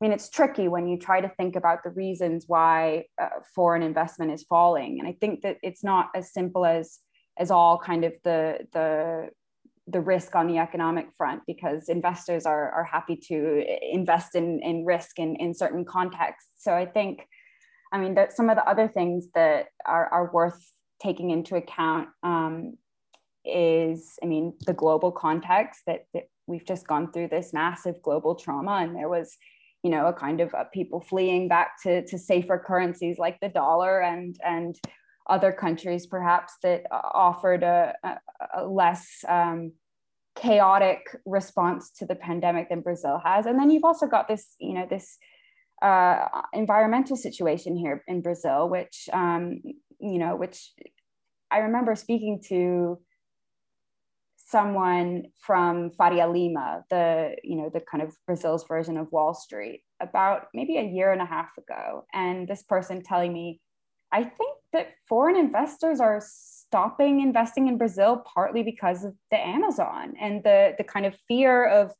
I 0.00 0.04
mean, 0.04 0.12
it's 0.12 0.30
tricky 0.30 0.66
when 0.66 0.88
you 0.88 0.98
try 0.98 1.20
to 1.20 1.28
think 1.28 1.56
about 1.56 1.82
the 1.84 1.90
reasons 1.90 2.44
why 2.46 3.04
uh, 3.20 3.28
foreign 3.54 3.82
investment 3.82 4.32
is 4.32 4.44
falling. 4.44 4.98
And 4.98 5.06
I 5.06 5.12
think 5.20 5.42
that 5.42 5.58
it's 5.62 5.84
not 5.84 6.08
as 6.14 6.32
simple 6.32 6.64
as 6.64 7.00
as 7.38 7.50
all 7.50 7.78
kind 7.78 8.04
of 8.04 8.14
the 8.24 8.66
the 8.72 9.28
the 9.86 10.00
risk 10.00 10.34
on 10.34 10.46
the 10.46 10.58
economic 10.58 11.06
front 11.16 11.42
because 11.46 11.88
investors 11.88 12.46
are, 12.46 12.70
are 12.70 12.84
happy 12.84 13.16
to 13.16 13.64
invest 13.92 14.36
in, 14.36 14.60
in 14.62 14.84
risk 14.84 15.18
in, 15.18 15.34
in 15.36 15.52
certain 15.52 15.84
contexts. 15.84 16.50
So 16.58 16.74
I 16.74 16.86
think, 16.86 17.26
I 17.92 17.98
mean, 17.98 18.14
that 18.14 18.32
some 18.32 18.50
of 18.50 18.56
the 18.56 18.68
other 18.68 18.86
things 18.86 19.28
that 19.34 19.66
are, 19.84 20.06
are 20.06 20.30
worth 20.32 20.64
taking 21.02 21.30
into 21.30 21.56
account 21.56 22.08
um, 22.22 22.76
is, 23.44 24.12
I 24.22 24.26
mean, 24.26 24.52
the 24.64 24.74
global 24.74 25.10
context 25.10 25.82
that, 25.86 26.04
that 26.14 26.28
we've 26.46 26.66
just 26.66 26.86
gone 26.86 27.10
through 27.10 27.28
this 27.28 27.52
massive 27.52 28.00
global 28.00 28.36
trauma, 28.36 28.82
and 28.82 28.94
there 28.94 29.08
was, 29.08 29.36
you 29.82 29.90
know, 29.90 30.06
a 30.06 30.12
kind 30.12 30.40
of 30.40 30.54
uh, 30.54 30.64
people 30.72 31.00
fleeing 31.00 31.48
back 31.48 31.80
to, 31.82 32.04
to 32.06 32.18
safer 32.18 32.62
currencies 32.64 33.18
like 33.18 33.38
the 33.40 33.48
dollar, 33.48 34.00
and 34.00 34.36
and 34.44 34.76
other 35.28 35.52
countries 35.52 36.06
perhaps 36.06 36.54
that 36.62 36.82
uh, 36.90 37.00
offered 37.14 37.62
a, 37.62 37.94
a, 38.02 38.18
a 38.62 38.66
less 38.66 39.24
um, 39.28 39.72
chaotic 40.34 41.00
response 41.24 41.90
to 41.90 42.06
the 42.06 42.14
pandemic 42.14 42.68
than 42.68 42.80
Brazil 42.80 43.20
has, 43.24 43.46
and 43.46 43.58
then 43.58 43.70
you've 43.70 43.84
also 43.84 44.06
got 44.06 44.28
this, 44.28 44.54
you 44.58 44.74
know, 44.74 44.86
this 44.88 45.18
uh, 45.82 46.26
environmental 46.52 47.16
situation 47.16 47.76
here 47.76 48.04
in 48.06 48.20
Brazil, 48.20 48.68
which 48.68 49.08
um, 49.12 49.60
you 49.98 50.18
know, 50.18 50.36
which 50.36 50.72
I 51.50 51.58
remember 51.58 51.94
speaking 51.94 52.42
to 52.48 52.98
someone 54.50 55.24
from 55.38 55.90
Faria 55.90 56.28
Lima, 56.28 56.84
the 56.90 57.36
you 57.42 57.56
know 57.56 57.70
the 57.72 57.80
kind 57.80 58.02
of 58.02 58.14
Brazil's 58.26 58.64
version 58.66 58.96
of 58.96 59.10
Wall 59.12 59.34
Street, 59.34 59.82
about 60.00 60.46
maybe 60.54 60.76
a 60.76 60.82
year 60.82 61.12
and 61.12 61.22
a 61.22 61.26
half 61.26 61.50
ago, 61.58 62.04
and 62.12 62.48
this 62.48 62.62
person 62.62 63.02
telling 63.02 63.32
me, 63.32 63.60
I 64.12 64.24
think 64.24 64.56
that 64.72 64.88
foreign 65.08 65.36
investors 65.36 66.00
are 66.00 66.22
stopping 66.24 67.20
investing 67.20 67.68
in 67.68 67.78
Brazil 67.78 68.22
partly 68.34 68.62
because 68.62 69.04
of 69.04 69.14
the 69.30 69.38
Amazon 69.38 70.14
and 70.20 70.42
the 70.44 70.74
the 70.78 70.84
kind 70.84 71.06
of 71.06 71.14
fear 71.28 71.66
of 71.66 71.92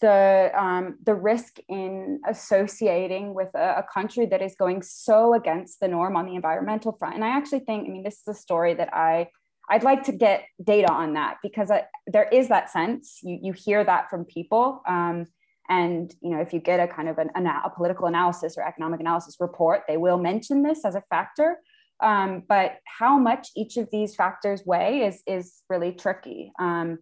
the 0.00 0.50
um, 0.56 0.98
the 1.04 1.14
risk 1.14 1.58
in 1.68 2.20
associating 2.26 3.34
with 3.34 3.50
a, 3.54 3.78
a, 3.78 3.86
country 3.92 4.26
that 4.26 4.40
is 4.40 4.54
going 4.58 4.80
so 4.82 5.34
against 5.34 5.78
the 5.80 5.88
norm 5.88 6.16
on 6.16 6.26
the 6.26 6.34
environmental 6.34 6.92
front. 6.98 7.14
And 7.14 7.24
I 7.24 7.28
actually 7.28 7.60
think, 7.60 7.86
I 7.86 7.90
mean, 7.92 8.02
this 8.02 8.20
is 8.20 8.28
a 8.28 8.34
story 8.34 8.74
that 8.74 8.94
I 8.94 9.28
I'd 9.70 9.84
like 9.84 10.02
to 10.04 10.12
get 10.12 10.44
data 10.62 10.92
on 10.92 11.14
that 11.14 11.36
because 11.42 11.70
I, 11.70 11.84
there 12.06 12.28
is 12.28 12.48
that 12.48 12.70
sense 12.70 13.20
you, 13.22 13.38
you 13.40 13.52
hear 13.52 13.84
that 13.84 14.10
from 14.10 14.24
people. 14.24 14.82
Um, 14.86 15.26
and 15.68 16.12
you 16.20 16.30
know, 16.30 16.40
if 16.40 16.52
you 16.52 16.58
get 16.58 16.80
a 16.80 16.88
kind 16.92 17.08
of 17.08 17.18
an, 17.18 17.30
a 17.46 17.70
political 17.70 18.06
analysis 18.06 18.56
or 18.58 18.66
economic 18.66 18.98
analysis 18.98 19.36
report, 19.38 19.82
they 19.86 19.96
will 19.96 20.18
mention 20.18 20.64
this 20.64 20.84
as 20.84 20.96
a 20.96 21.02
factor. 21.02 21.58
Um, 22.02 22.42
but 22.48 22.78
how 22.84 23.18
much 23.18 23.48
each 23.56 23.76
of 23.76 23.88
these 23.92 24.16
factors 24.16 24.62
weigh 24.66 25.04
is 25.04 25.22
is 25.26 25.62
really 25.70 25.92
tricky. 25.92 26.52
Um, 26.58 26.98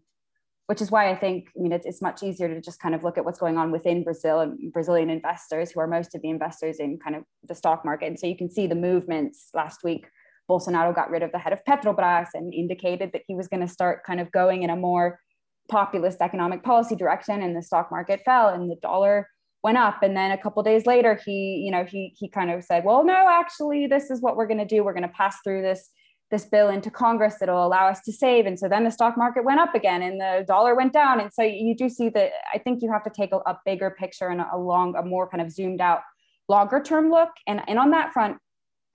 which 0.66 0.82
is 0.82 0.90
why 0.90 1.10
I 1.10 1.16
think, 1.16 1.48
I 1.56 1.62
mean, 1.62 1.72
it's, 1.72 1.87
it's 1.87 2.02
much 2.02 2.22
easier 2.22 2.46
to 2.46 2.60
just 2.60 2.78
kind 2.78 2.94
of 2.94 3.02
look 3.02 3.16
at 3.16 3.25
what's 3.25 3.38
going 3.38 3.56
on 3.56 3.70
within 3.70 4.04
Brazil 4.04 4.40
and 4.40 4.70
Brazilian 4.70 5.08
investors, 5.08 5.70
who 5.70 5.80
are 5.80 5.87
most 5.87 6.14
of 6.14 6.20
the 6.20 6.28
investors 6.28 6.76
in 6.78 6.98
kind 6.98 7.16
of 7.16 7.25
the 7.42 7.54
stock 7.54 7.87
market. 7.87 8.08
And 8.08 8.18
so 8.18 8.26
you 8.26 8.37
can 8.37 8.50
see 8.50 8.66
the 8.66 8.75
movements 8.75 9.48
last 9.54 9.82
week 9.82 10.06
Bolsonaro 10.49 10.95
got 10.95 11.11
rid 11.11 11.23
of 11.23 11.33
the 11.33 11.38
head 11.38 11.52
of 11.52 11.64
Petrobras 11.69 12.28
and 12.35 12.55
indicated 12.55 13.12
that 13.12 13.23
he 13.26 13.35
was 13.35 13.49
going 13.49 13.61
to 13.61 13.69
start 13.69 14.05
kind 14.05 14.21
of 14.21 14.33
going 14.33 14.62
in 14.62 14.71
a 14.71 14.76
more 14.76 15.21
populist 15.69 16.21
economic 16.21 16.62
policy 16.62 16.97
direction 16.97 17.43
and 17.43 17.55
the 17.55 17.62
stock 17.62 17.90
market 17.90 18.23
fell 18.25 18.49
and 18.49 18.71
the 18.71 18.76
dollar 18.76 19.28
went 19.62 19.76
up. 19.76 20.02
And 20.02 20.17
then 20.17 20.31
a 20.31 20.38
couple 20.38 20.62
days 20.62 20.87
later 20.87 21.21
he 21.25 21.62
you 21.64 21.71
know 21.71 21.85
he 21.85 22.14
he 22.19 22.28
kind 22.28 22.50
of 22.50 22.64
said 22.64 22.85
well 22.85 23.05
no 23.05 23.26
actually 23.28 23.87
this 23.87 24.11
is 24.11 24.21
what 24.21 24.37
we're 24.37 24.47
going 24.47 24.59
to 24.59 24.64
do. 24.64 24.83
We're 24.83 24.95
going 24.95 25.02
to 25.02 25.09
pass 25.09 25.37
through 25.45 25.62
this 25.62 25.90
this 26.31 26.45
bill 26.45 26.69
into 26.69 26.90
congress 26.90 27.37
that'll 27.40 27.67
allow 27.67 27.88
us 27.88 28.00
to 28.02 28.12
save. 28.12 28.45
And 28.45 28.59
so 28.59 28.69
then 28.69 28.85
the 28.85 28.90
stock 28.90 29.17
market 29.17 29.45
went 29.45 29.61
up 29.61 29.75
again 29.75 30.02
and 30.02 30.21
the 30.21 30.45
dollar 30.47 30.75
went 30.75 30.93
down. 30.93 31.21
And 31.21 31.33
so 31.33 31.43
you 31.43 31.75
do 31.76 31.88
see 31.88 32.09
that 32.11 32.33
i 32.52 32.59
think 32.59 32.83
you 32.83 32.90
have 32.90 33.05
to 33.05 33.11
take 33.11 33.33
a, 33.33 33.38
a 33.38 33.59
bigger 33.64 33.90
picture 33.90 34.28
and 34.28 34.40
a, 34.40 34.49
a 34.55 34.59
long 34.59 34.95
a 34.97 35.02
more 35.02 35.28
kind 35.28 35.43
of 35.43 35.50
zoomed 35.50 35.81
out 35.81 36.00
longer 36.49 36.81
term 36.81 37.11
look. 37.11 37.31
And 37.47 37.61
and 37.69 37.78
on 37.78 37.90
that 37.90 38.12
front 38.12 38.38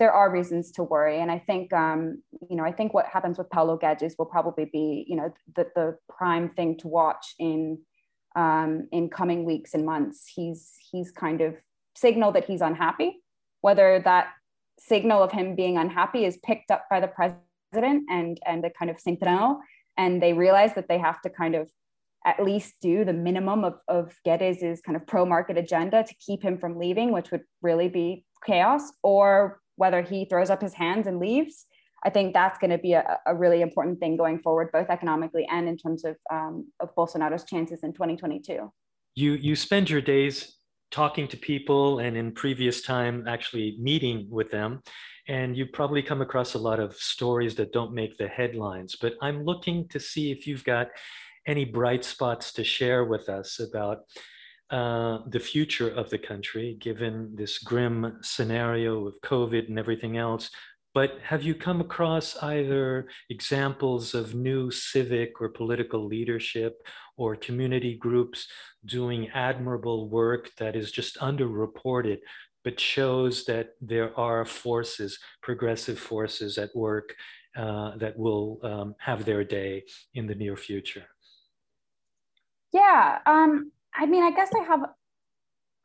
there 0.04 0.12
are 0.12 0.30
reasons 0.30 0.70
to 0.70 0.84
worry. 0.84 1.22
And 1.22 1.32
I 1.32 1.40
think, 1.40 1.72
um, 1.72 2.22
you 2.50 2.58
know, 2.58 2.66
I 2.66 2.74
think 2.74 2.94
what 2.94 3.06
happens 3.06 3.38
with 3.38 3.50
Paulo 3.50 3.80
Guedes 3.82 4.16
will 4.18 4.26
probably 4.26 4.66
be, 4.66 5.06
you 5.08 5.16
know, 5.16 5.34
the, 5.56 5.68
the 5.78 5.98
prime 6.10 6.50
thing 6.50 6.78
to 6.80 6.90
watch 6.90 7.36
in 7.40 7.80
um, 8.36 8.90
in 8.92 9.10
coming 9.10 9.46
weeks 9.46 9.74
and 9.74 9.86
months. 9.86 10.30
He's 10.36 10.74
he's 10.92 11.10
kind 11.10 11.40
of 11.40 11.56
signaled 11.96 12.36
that 12.36 12.44
he's 12.44 12.60
unhappy. 12.60 13.24
Whether 13.62 14.02
that 14.04 14.28
signal 14.78 15.24
of 15.24 15.32
him 15.32 15.56
being 15.56 15.78
unhappy 15.78 16.26
is 16.26 16.36
picked 16.44 16.70
up 16.70 16.84
by 16.90 17.00
the 17.00 17.08
president 17.08 18.04
and 18.10 18.38
and 18.46 18.62
the 18.62 18.72
kind 18.78 18.92
of 18.92 18.98
Centrão, 18.98 19.60
and 19.96 20.22
they 20.22 20.34
realize 20.34 20.74
that 20.76 20.90
they 20.90 20.98
have 20.98 21.22
to 21.22 21.30
kind 21.30 21.56
of 21.56 21.70
at 22.26 22.44
least 22.44 22.74
do 22.82 23.06
the 23.06 23.14
minimum 23.14 23.64
of, 23.64 23.76
of 23.88 24.14
Guedes's 24.26 24.82
kind 24.82 24.98
of 24.98 25.08
pro-market 25.08 25.58
agenda 25.58 26.04
to 26.04 26.14
keep 26.16 26.44
him 26.44 26.58
from 26.58 26.78
leaving, 26.78 27.14
which 27.14 27.32
would 27.32 27.44
really 27.62 27.88
be 27.88 28.26
chaos, 28.46 28.92
or 29.02 29.62
whether 29.76 30.02
he 30.02 30.26
throws 30.26 30.50
up 30.50 30.62
his 30.62 30.74
hands 30.74 31.08
and 31.08 31.20
leaves, 31.20 31.66
I 32.06 32.10
think 32.10 32.34
that's 32.34 32.60
going 32.60 32.72
to 32.72 32.78
be 32.78 32.94
a, 32.94 33.20
a, 33.26 33.34
really 33.34 33.62
important 33.62 34.00
thing 34.00 34.18
going 34.18 34.40
forward, 34.40 34.72
both 34.74 34.90
economically 34.90 35.48
and 35.50 35.70
in 35.70 35.78
terms 35.78 36.04
of, 36.04 36.18
um, 36.32 36.68
of 36.82 36.94
Bolsonaro's 36.96 37.46
chances 37.46 37.84
in 37.84 37.94
2022. 37.94 38.72
You, 39.16 39.34
you 39.34 39.56
spend 39.56 39.90
your 39.90 40.02
days 40.02 40.58
talking 40.92 41.28
to 41.28 41.38
people 41.38 42.00
and 42.00 42.18
in 42.18 42.32
previous 42.32 42.82
time 42.82 43.26
actually 43.28 43.78
meeting 43.80 44.28
with 44.30 44.52
them. 44.52 44.82
And 45.28 45.56
you 45.56 45.66
probably 45.66 46.04
come 46.04 46.22
across 46.22 46.54
a 46.54 46.60
lot 46.60 46.80
of 46.80 46.96
stories 46.96 47.56
that 47.56 47.72
don't 47.72 47.94
make 47.94 48.18
the 48.18 48.28
headlines, 48.28 48.98
but 49.00 49.14
I'm 49.22 49.46
looking 49.46 49.88
to 49.90 50.00
see 50.00 50.32
if 50.32 50.46
you've 50.46 50.66
got 50.66 50.90
any 51.48 51.64
bright 51.64 52.04
spots 52.04 52.52
to 52.54 52.64
share 52.64 53.06
with 53.06 53.30
us 53.30 53.60
about 53.60 54.00
uh, 54.70 55.20
the 55.28 55.40
future 55.40 55.90
of 55.90 56.10
the 56.10 56.18
country, 56.18 56.78
given 56.80 57.36
this 57.36 57.60
grim 57.60 58.18
scenario 58.22 59.08
of 59.08 59.20
COVID 59.22 59.68
and 59.68 59.78
everything 59.78 60.18
else. 60.18 60.50
But 60.94 61.18
have 61.24 61.42
you 61.42 61.56
come 61.56 61.82
across 61.82 62.38
either 62.38 63.08
examples 63.30 64.14
of 64.14 64.36
new 64.36 64.70
civic 64.70 65.42
or 65.42 65.50
political 65.50 66.06
leadership 66.06 66.82
or 67.18 67.36
community 67.36 67.96
groups 67.96 68.48
doing 68.86 69.30
admirable 69.30 70.10
work 70.10 70.52
that 70.58 70.76
is 70.76 70.92
just 70.92 71.18
underreported, 71.18 72.20
but 72.64 72.80
shows 72.80 73.46
that 73.46 73.70
there 73.82 74.18
are 74.20 74.46
forces, 74.46 75.18
progressive 75.42 75.98
forces 75.98 76.58
at 76.58 76.76
work 76.76 77.16
uh, 77.56 77.98
that 77.98 78.18
will 78.18 78.60
um, 78.64 78.96
have 79.00 79.26
their 79.26 79.44
day 79.44 79.84
in 80.14 80.28
the 80.28 80.36
near 80.36 80.56
future? 80.56 81.06
Yeah, 82.72 83.20
um, 83.26 83.72
I 83.96 84.06
mean, 84.06 84.24
I 84.24 84.32
guess 84.32 84.50
I 84.56 84.64
have 84.64 84.82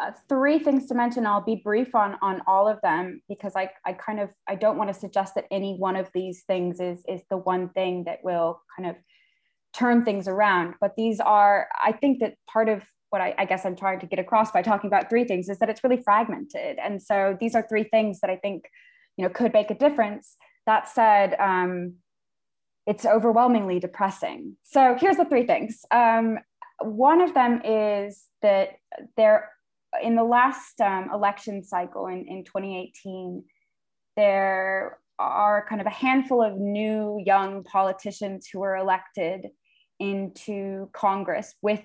uh, 0.00 0.12
three 0.28 0.58
things 0.58 0.86
to 0.86 0.94
mention. 0.94 1.26
I'll 1.26 1.44
be 1.44 1.56
brief 1.56 1.94
on 1.94 2.16
on 2.22 2.40
all 2.46 2.68
of 2.68 2.80
them 2.82 3.20
because 3.28 3.54
I 3.56 3.70
I 3.84 3.94
kind 3.94 4.20
of 4.20 4.30
I 4.48 4.54
don't 4.54 4.78
want 4.78 4.92
to 4.92 4.98
suggest 4.98 5.34
that 5.34 5.46
any 5.50 5.76
one 5.76 5.96
of 5.96 6.08
these 6.14 6.44
things 6.46 6.80
is 6.80 7.02
is 7.08 7.22
the 7.30 7.36
one 7.36 7.70
thing 7.70 8.04
that 8.04 8.20
will 8.22 8.60
kind 8.76 8.88
of 8.88 8.96
turn 9.74 10.04
things 10.04 10.28
around. 10.28 10.74
But 10.80 10.94
these 10.96 11.20
are 11.20 11.68
I 11.82 11.92
think 11.92 12.20
that 12.20 12.34
part 12.48 12.68
of 12.68 12.84
what 13.10 13.22
I, 13.22 13.34
I 13.38 13.44
guess 13.44 13.64
I'm 13.64 13.74
trying 13.74 14.00
to 14.00 14.06
get 14.06 14.18
across 14.18 14.52
by 14.52 14.62
talking 14.62 14.86
about 14.88 15.08
three 15.08 15.24
things 15.24 15.48
is 15.48 15.58
that 15.58 15.70
it's 15.70 15.82
really 15.82 16.02
fragmented, 16.02 16.78
and 16.78 17.02
so 17.02 17.36
these 17.40 17.54
are 17.54 17.66
three 17.68 17.84
things 17.84 18.20
that 18.20 18.30
I 18.30 18.36
think 18.36 18.66
you 19.16 19.24
know 19.24 19.30
could 19.30 19.52
make 19.52 19.70
a 19.70 19.74
difference. 19.74 20.36
That 20.66 20.88
said. 20.88 21.34
Um, 21.40 21.94
it's 22.86 23.04
overwhelmingly 23.04 23.78
depressing. 23.78 24.56
So 24.62 24.96
here's 24.98 25.18
the 25.18 25.26
three 25.26 25.46
things. 25.46 25.84
Um, 25.90 26.38
one 26.80 27.20
of 27.20 27.34
them 27.34 27.60
is 27.64 28.26
that 28.42 28.76
there, 29.16 29.50
in 30.02 30.16
the 30.16 30.24
last 30.24 30.80
um, 30.80 31.10
election 31.12 31.64
cycle 31.64 32.06
in, 32.06 32.26
in 32.28 32.44
2018, 32.44 33.44
there 34.16 34.98
are 35.18 35.66
kind 35.68 35.80
of 35.80 35.86
a 35.86 35.90
handful 35.90 36.42
of 36.42 36.56
new 36.58 37.20
young 37.24 37.64
politicians 37.64 38.48
who 38.52 38.60
were 38.60 38.76
elected 38.76 39.46
into 39.98 40.88
Congress 40.92 41.54
with 41.62 41.82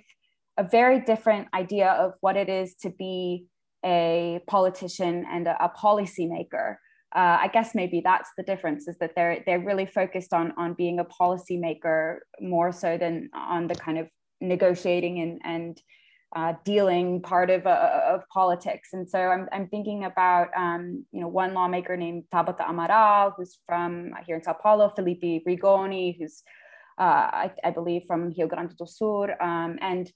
a 0.57 0.63
very 0.63 0.99
different 0.99 1.47
idea 1.53 1.89
of 1.89 2.13
what 2.21 2.37
it 2.37 2.47
is 2.47 2.75
to 2.75 2.91
be 2.91 3.47
a 3.83 4.39
politician 4.47 5.25
and 5.31 5.47
a, 5.47 5.65
a 5.65 5.69
policymaker. 5.69 6.75
Uh, 7.15 7.37
I 7.41 7.49
guess 7.51 7.75
maybe 7.75 8.01
that's 8.03 8.29
the 8.37 8.43
difference 8.43 8.87
is 8.87 8.97
that 8.99 9.11
they're 9.15 9.43
they're 9.45 9.59
really 9.59 9.85
focused 9.85 10.33
on 10.33 10.53
on 10.57 10.73
being 10.73 10.99
a 10.99 11.05
policymaker 11.05 12.17
more 12.41 12.71
so 12.71 12.97
than 12.97 13.29
on 13.33 13.67
the 13.67 13.75
kind 13.75 13.99
of 13.99 14.07
negotiating 14.43 15.19
and, 15.19 15.41
and 15.43 15.81
uh, 16.35 16.53
dealing 16.65 17.21
part 17.21 17.49
of, 17.49 17.65
uh, 17.67 18.01
of 18.07 18.27
politics. 18.29 18.89
And 18.93 19.07
so 19.07 19.19
I'm, 19.19 19.47
I'm 19.51 19.67
thinking 19.67 20.05
about, 20.05 20.49
um, 20.57 21.05
you 21.11 21.21
know, 21.21 21.27
one 21.27 21.53
lawmaker 21.53 21.95
named 21.95 22.23
Tabata 22.33 22.65
Amaral, 22.67 23.33
who's 23.37 23.59
from 23.67 24.13
here 24.25 24.35
in 24.35 24.43
Sao 24.43 24.53
Paulo, 24.53 24.89
Felipe 24.89 25.45
Rigoni, 25.47 26.17
who's 26.17 26.43
I, 26.97 27.51
I, 27.63 27.71
believe 27.71 28.03
from 28.07 28.33
Rio 28.37 28.47
Grande 28.47 28.75
do 28.77 28.85
Sul, 28.85 29.29
um, 29.41 29.77
and 29.81 30.11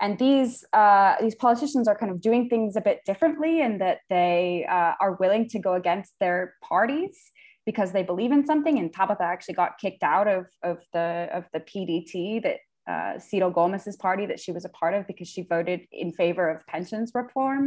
and 0.00 0.18
these 0.18 0.64
uh, 0.72 1.16
these 1.20 1.34
politicians 1.34 1.86
are 1.88 1.96
kind 1.96 2.10
of 2.10 2.20
doing 2.20 2.48
things 2.48 2.76
a 2.76 2.80
bit 2.80 3.00
differently 3.04 3.60
in 3.60 3.78
that 3.78 3.98
they 4.08 4.66
uh, 4.68 4.94
are 5.00 5.14
willing 5.20 5.48
to 5.50 5.58
go 5.58 5.74
against 5.74 6.14
their 6.20 6.54
parties 6.62 7.18
because 7.66 7.92
they 7.92 8.02
believe 8.02 8.32
in 8.32 8.46
something. 8.46 8.78
And 8.78 8.92
Tabata 8.92 9.20
actually 9.20 9.54
got 9.54 9.78
kicked 9.78 10.02
out 10.02 10.26
of, 10.26 10.46
of 10.62 10.78
the 10.92 11.28
of 11.32 11.44
the 11.52 11.60
PDT 11.60 12.42
that 12.42 12.56
uh, 12.90 13.12
Ciro 13.28 13.48
Gomes's 13.58 13.96
party 14.06 14.24
that 14.26 14.40
she 14.44 14.52
was 14.56 14.64
a 14.64 14.74
part 14.80 14.94
of 14.94 15.06
because 15.10 15.28
she 15.34 15.42
voted 15.42 15.80
in 16.02 16.10
favor 16.20 16.46
of 16.50 16.66
pensions 16.74 17.08
reform. 17.14 17.64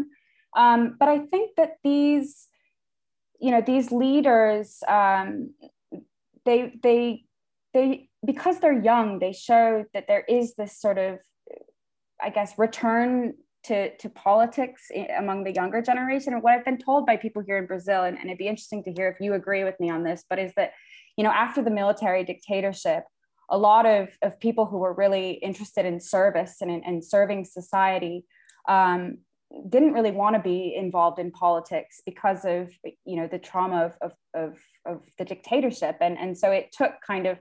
Um, 0.64 0.82
but 1.00 1.10
I 1.16 1.20
think 1.32 1.48
that 1.60 1.72
these, 1.84 2.30
you 3.44 3.52
know, 3.54 3.64
these 3.72 3.88
leaders, 4.04 4.68
um, 5.00 5.30
they 6.48 6.60
they 6.88 7.02
they 7.74 8.10
because 8.32 8.56
they're 8.60 8.84
young, 8.92 9.08
they 9.20 9.34
show 9.50 9.68
that 9.94 10.06
there 10.10 10.26
is 10.40 10.46
this 10.60 10.74
sort 10.86 11.00
of 11.08 11.14
I 12.24 12.30
guess, 12.30 12.58
return 12.58 13.34
to, 13.66 13.96
to 13.98 14.10
politics 14.10 14.82
among 15.18 15.44
the 15.44 15.54
younger 15.54 15.82
generation. 15.82 16.34
And 16.34 16.44
what 16.44 16.54
I've 16.54 16.66
been 16.66 16.78
told 16.78 17.06
by 17.06 17.18
people 17.18 17.42
here 17.46 17.58
in 17.58 17.66
Brazil, 17.66 18.04
and, 18.04 18.18
and 18.18 18.28
it'd 18.28 18.38
be 18.38 18.48
interesting 18.48 18.84
to 18.84 18.92
hear 18.92 19.10
if 19.10 19.20
you 19.20 19.34
agree 19.34 19.64
with 19.64 19.80
me 19.80 19.90
on 19.90 20.04
this, 20.04 20.24
but 20.30 20.40
is 20.40 20.54
that, 20.56 20.72
you 21.18 21.24
know, 21.24 21.32
after 21.32 21.62
the 21.62 21.72
military 21.72 22.24
dictatorship, 22.24 23.04
a 23.50 23.58
lot 23.58 23.86
of, 23.86 24.10
of 24.22 24.40
people 24.40 24.66
who 24.66 24.78
were 24.78 24.94
really 24.94 25.32
interested 25.32 25.86
in 25.86 26.00
service 26.00 26.58
and 26.62 26.72
in 26.72 27.02
serving 27.02 27.46
society 27.46 28.26
um, 28.68 29.18
didn't 29.70 29.94
really 29.94 30.12
want 30.12 30.36
to 30.36 30.42
be 30.42 30.74
involved 30.76 31.20
in 31.20 31.32
politics 31.32 32.02
because 32.06 32.44
of 32.46 32.72
you 33.06 33.16
know 33.16 33.28
the 33.28 33.38
trauma 33.38 33.86
of, 33.86 33.98
of, 34.02 34.14
of, 34.34 34.58
of 34.86 35.04
the 35.18 35.26
dictatorship. 35.26 35.98
And, 36.02 36.18
and 36.18 36.38
so 36.38 36.52
it 36.52 36.72
took 36.72 36.94
kind 37.06 37.28
of 37.28 37.38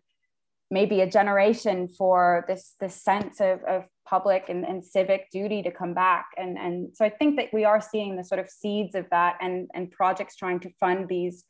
maybe 0.71 1.03
a 1.03 1.07
generation 1.07 1.89
for 1.89 2.45
this 2.49 2.75
this 2.81 2.95
sense 2.95 3.41
of, 3.41 3.63
of 3.65 3.87
public 4.07 4.47
and, 4.49 4.65
and 4.65 4.85
civic 4.85 5.31
duty 5.31 5.63
to 5.63 5.71
come 5.71 5.95
back. 5.95 6.27
And 6.37 6.59
and 6.59 6.95
so 6.95 7.05
i 7.05 7.11
think 7.11 7.37
that 7.37 7.53
we 7.53 7.65
are 7.65 7.81
seeing 7.81 8.17
the 8.17 8.25
sort 8.25 8.41
of 8.41 8.51
seeds 8.51 8.95
of 8.95 9.07
that 9.11 9.37
and 9.41 9.71
and 9.75 9.91
projects 9.91 10.37
trying 10.37 10.61
to 10.61 10.71
fund 10.81 11.09
these 11.09 11.45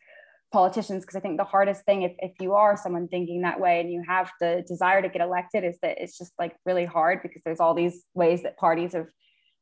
politicians 0.53 1.03
because 1.03 1.17
i 1.17 1.21
think 1.21 1.39
the 1.39 1.45
hardest 1.45 1.85
thing 1.85 2.03
if, 2.03 2.13
if 2.19 2.33
you 2.41 2.53
are 2.53 2.77
someone 2.77 3.09
thinking 3.09 3.41
that 3.43 3.59
way 3.59 3.81
and 3.81 3.91
you 3.91 4.03
have 4.07 4.31
the 4.39 4.63
desire 4.69 5.01
to 5.01 5.09
get 5.09 5.23
elected 5.23 5.65
is 5.65 5.79
that 5.81 5.97
it's 5.99 6.19
just 6.19 6.33
like 6.39 6.55
really 6.67 6.85
hard 6.85 7.21
because 7.23 7.43
there's 7.43 7.61
all 7.61 7.75
these 7.75 8.05
ways 8.15 8.43
that 8.43 8.57
parties 8.59 8.93
have 8.93 9.09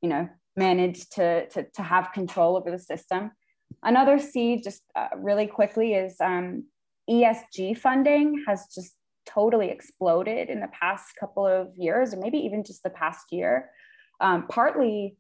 you 0.03 0.09
know 0.09 0.29
managed 0.57 1.13
to 1.13 1.49
to, 1.49 1.67
to 1.75 1.83
have 1.83 2.13
control 2.13 2.57
over 2.57 2.71
the 2.71 2.79
system. 2.79 3.31
Another 3.83 4.19
seed 4.19 4.63
just 4.65 4.83
uh, 4.97 5.09
really 5.17 5.47
quickly 5.47 5.95
is 5.95 6.17
um, 6.21 6.65
esg 7.09 7.79
funding 7.79 8.45
has 8.47 8.67
just 8.75 8.95
totally 9.27 9.71
exploded 9.71 10.49
in 10.49 10.61
the 10.61 10.69
past 10.69 11.15
couple 11.19 11.47
of 11.47 11.69
years, 11.77 12.13
or 12.13 12.19
maybe 12.19 12.39
even 12.39 12.65
just 12.65 12.83
the 12.83 12.91
past 12.91 13.27
year, 13.31 13.71
um, 14.21 14.47
partly, 14.49 15.17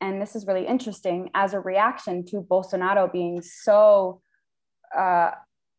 and 0.00 0.22
this 0.22 0.36
is 0.36 0.46
really 0.46 0.66
interesting, 0.66 1.30
as 1.34 1.54
a 1.54 1.60
reaction 1.60 2.24
to 2.26 2.40
Bolsonaro 2.40 3.10
being 3.10 3.42
so 3.42 4.20
uh, 4.96 5.32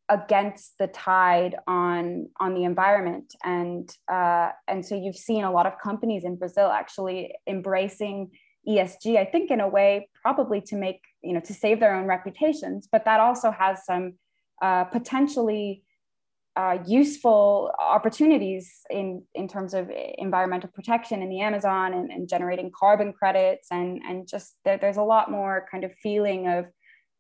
against 0.10 0.78
the 0.80 0.88
tide 0.88 1.56
on 1.68 2.30
on 2.40 2.54
the 2.54 2.64
environment, 2.64 3.34
and 3.44 3.90
uh, 4.12 4.50
and 4.68 4.86
so 4.86 4.96
you've 4.96 5.16
seen 5.16 5.44
a 5.44 5.52
lot 5.52 5.66
of 5.66 5.74
companies 5.82 6.24
in 6.24 6.36
Brazil 6.36 6.68
actually 6.68 7.34
embracing 7.48 8.32
ESG. 8.68 9.18
I 9.18 9.26
think 9.26 9.52
in 9.52 9.60
a 9.60 9.68
way 9.68 10.10
probably 10.22 10.62
to 10.62 10.76
make 10.76 11.02
you 11.22 11.34
know 11.34 11.42
to 11.42 11.54
save 11.54 11.80
their 11.80 11.96
own 11.96 12.06
reputations, 12.06 12.88
but 12.92 13.06
that 13.06 13.20
also 13.20 13.52
has 13.52 13.86
some 13.86 14.14
uh, 14.62 14.86
potentially 14.86 15.84
uh, 16.56 16.78
useful 16.86 17.72
opportunities 17.80 18.82
in, 18.90 19.24
in 19.34 19.48
terms 19.48 19.74
of 19.74 19.90
environmental 20.18 20.70
protection 20.70 21.24
in 21.24 21.30
the 21.30 21.42
Amazon 21.42 21.94
and, 21.94 22.12
and 22.12 22.30
generating 22.30 22.72
carbon 22.78 23.12
credits 23.12 23.70
and, 23.72 24.02
and 24.08 24.28
just 24.28 24.56
there, 24.64 24.78
there's 24.78 24.98
a 24.98 25.04
lot 25.04 25.32
more 25.32 25.66
kind 25.72 25.84
of 25.84 25.92
feeling 25.96 26.48
of, 26.48 26.66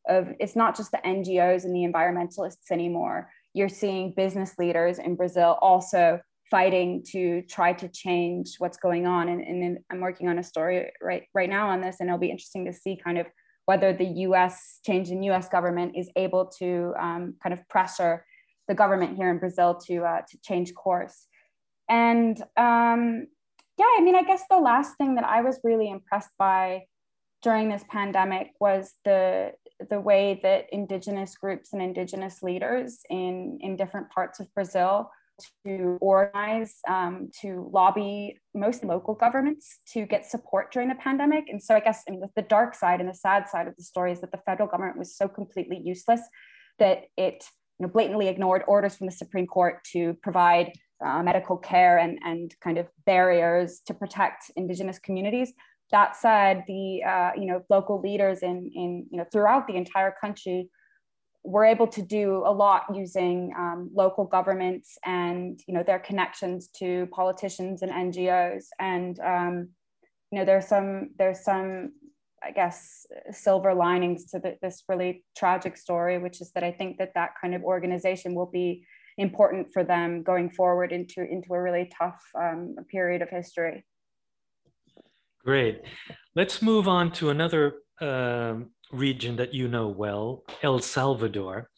of 0.07 0.29
it's 0.39 0.55
not 0.55 0.75
just 0.75 0.91
the 0.91 1.01
NGOs 1.05 1.63
and 1.63 1.75
the 1.75 1.85
environmentalists 1.85 2.71
anymore. 2.71 3.29
You're 3.53 3.69
seeing 3.69 4.13
business 4.15 4.55
leaders 4.57 4.99
in 4.99 5.15
Brazil 5.15 5.57
also 5.61 6.19
fighting 6.49 7.03
to 7.11 7.41
try 7.43 7.73
to 7.73 7.87
change 7.87 8.55
what's 8.57 8.77
going 8.77 9.07
on. 9.07 9.29
And, 9.29 9.41
and 9.41 9.79
I'm 9.89 10.01
working 10.01 10.27
on 10.27 10.39
a 10.39 10.43
story 10.43 10.91
right, 11.01 11.23
right 11.33 11.49
now 11.49 11.69
on 11.69 11.81
this, 11.81 11.97
and 11.99 12.09
it'll 12.09 12.19
be 12.19 12.29
interesting 12.29 12.65
to 12.65 12.73
see 12.73 12.99
kind 13.01 13.17
of 13.17 13.27
whether 13.65 13.93
the 13.93 14.05
US 14.27 14.79
change 14.85 15.09
in 15.09 15.23
US 15.23 15.47
government 15.47 15.93
is 15.95 16.09
able 16.15 16.47
to 16.59 16.93
um, 16.99 17.35
kind 17.41 17.53
of 17.53 17.67
pressure 17.69 18.25
the 18.67 18.75
government 18.75 19.17
here 19.17 19.29
in 19.29 19.39
Brazil 19.39 19.75
to 19.87 20.03
uh, 20.03 20.21
to 20.29 20.37
change 20.41 20.73
course. 20.73 21.27
And 21.89 22.39
um, 22.57 23.27
yeah, 23.77 23.91
I 23.97 24.01
mean, 24.01 24.15
I 24.15 24.23
guess 24.23 24.43
the 24.49 24.59
last 24.59 24.95
thing 24.97 25.15
that 25.15 25.25
I 25.25 25.41
was 25.41 25.59
really 25.63 25.89
impressed 25.89 26.31
by 26.37 26.83
during 27.41 27.69
this 27.69 27.83
pandemic 27.89 28.51
was 28.59 28.93
the 29.03 29.51
the 29.89 29.99
way 29.99 30.39
that 30.43 30.67
indigenous 30.71 31.35
groups 31.35 31.73
and 31.73 31.81
indigenous 31.81 32.41
leaders 32.43 32.99
in 33.09 33.57
in 33.61 33.75
different 33.75 34.09
parts 34.09 34.39
of 34.39 34.53
Brazil 34.53 35.09
to 35.65 35.97
organize 35.99 36.75
um, 36.87 37.29
to 37.41 37.69
lobby 37.73 38.39
most 38.53 38.83
local 38.83 39.15
governments 39.15 39.79
to 39.87 40.05
get 40.05 40.29
support 40.29 40.71
during 40.71 40.89
the 40.89 40.95
pandemic 40.95 41.45
and 41.49 41.61
so 41.61 41.73
i 41.73 41.79
guess 41.79 42.03
I 42.07 42.11
mean, 42.11 42.21
the 42.35 42.43
dark 42.43 42.75
side 42.75 42.99
and 42.99 43.09
the 43.09 43.15
sad 43.15 43.49
side 43.49 43.67
of 43.67 43.75
the 43.75 43.81
story 43.81 44.11
is 44.11 44.21
that 44.21 44.31
the 44.31 44.37
federal 44.45 44.69
government 44.69 44.99
was 44.99 45.17
so 45.17 45.27
completely 45.27 45.81
useless 45.83 46.21
that 46.79 47.05
it 47.17 47.43
you 47.79 47.87
know, 47.87 47.91
blatantly 47.91 48.27
ignored 48.27 48.63
orders 48.67 48.95
from 48.95 49.07
the 49.07 49.11
Supreme 49.11 49.47
Court 49.47 49.83
to 49.91 50.13
provide 50.21 50.71
uh, 51.03 51.21
medical 51.23 51.57
care 51.57 51.97
and, 51.97 52.19
and 52.23 52.55
kind 52.61 52.77
of 52.77 52.87
barriers 53.05 53.81
to 53.87 53.93
protect 53.93 54.51
Indigenous 54.55 54.99
communities. 54.99 55.53
That 55.91 56.15
said, 56.15 56.63
the 56.67 57.03
uh, 57.03 57.31
you 57.37 57.45
know 57.45 57.63
local 57.69 57.99
leaders 58.01 58.39
in, 58.41 58.71
in 58.73 59.05
you 59.11 59.17
know 59.17 59.25
throughout 59.31 59.67
the 59.67 59.75
entire 59.75 60.13
country 60.19 60.69
were 61.45 61.65
able 61.65 61.87
to 61.87 62.01
do 62.01 62.41
a 62.45 62.53
lot 62.53 62.83
using 62.93 63.53
um, 63.57 63.89
local 63.93 64.23
governments 64.25 64.97
and 65.05 65.59
you 65.67 65.73
know 65.73 65.83
their 65.83 65.99
connections 65.99 66.69
to 66.79 67.07
politicians 67.11 67.81
and 67.81 67.91
NGOs. 67.91 68.65
And 68.79 69.19
um, 69.19 69.69
you 70.31 70.39
know 70.39 70.45
there's 70.45 70.67
some 70.67 71.09
there's 71.17 71.43
some 71.43 71.91
I 72.43 72.51
guess, 72.51 73.05
silver 73.31 73.73
linings 73.73 74.25
to 74.31 74.39
the, 74.39 74.57
this 74.61 74.83
really 74.89 75.23
tragic 75.37 75.77
story, 75.77 76.17
which 76.17 76.41
is 76.41 76.51
that 76.51 76.63
I 76.63 76.71
think 76.71 76.97
that 76.97 77.13
that 77.15 77.31
kind 77.39 77.55
of 77.55 77.63
organization 77.63 78.35
will 78.35 78.49
be 78.51 78.85
important 79.17 79.71
for 79.71 79.83
them 79.83 80.23
going 80.23 80.49
forward 80.49 80.91
into, 80.91 81.23
into 81.23 81.53
a 81.53 81.61
really 81.61 81.89
tough 81.97 82.21
um, 82.39 82.75
period 82.91 83.21
of 83.21 83.29
history. 83.29 83.85
Great. 85.43 85.81
Let's 86.35 86.61
move 86.61 86.87
on 86.87 87.11
to 87.13 87.29
another 87.29 87.75
uh, 87.99 88.55
region 88.91 89.35
that 89.35 89.53
you 89.53 89.67
know 89.67 89.87
well, 89.87 90.43
El 90.61 90.79
Salvador. 90.79 91.69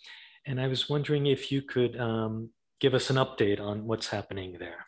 And 0.45 0.61
I 0.61 0.67
was 0.67 0.87
wondering 0.89 1.25
if 1.25 1.51
you 1.51 1.61
could 1.63 1.99
um, 1.99 2.49
give 2.79 2.93
us 2.93 3.09
an 3.09 3.15
update 3.15 3.59
on 3.59 3.85
what's 3.85 4.07
happening 4.07 4.57
there. 4.59 4.85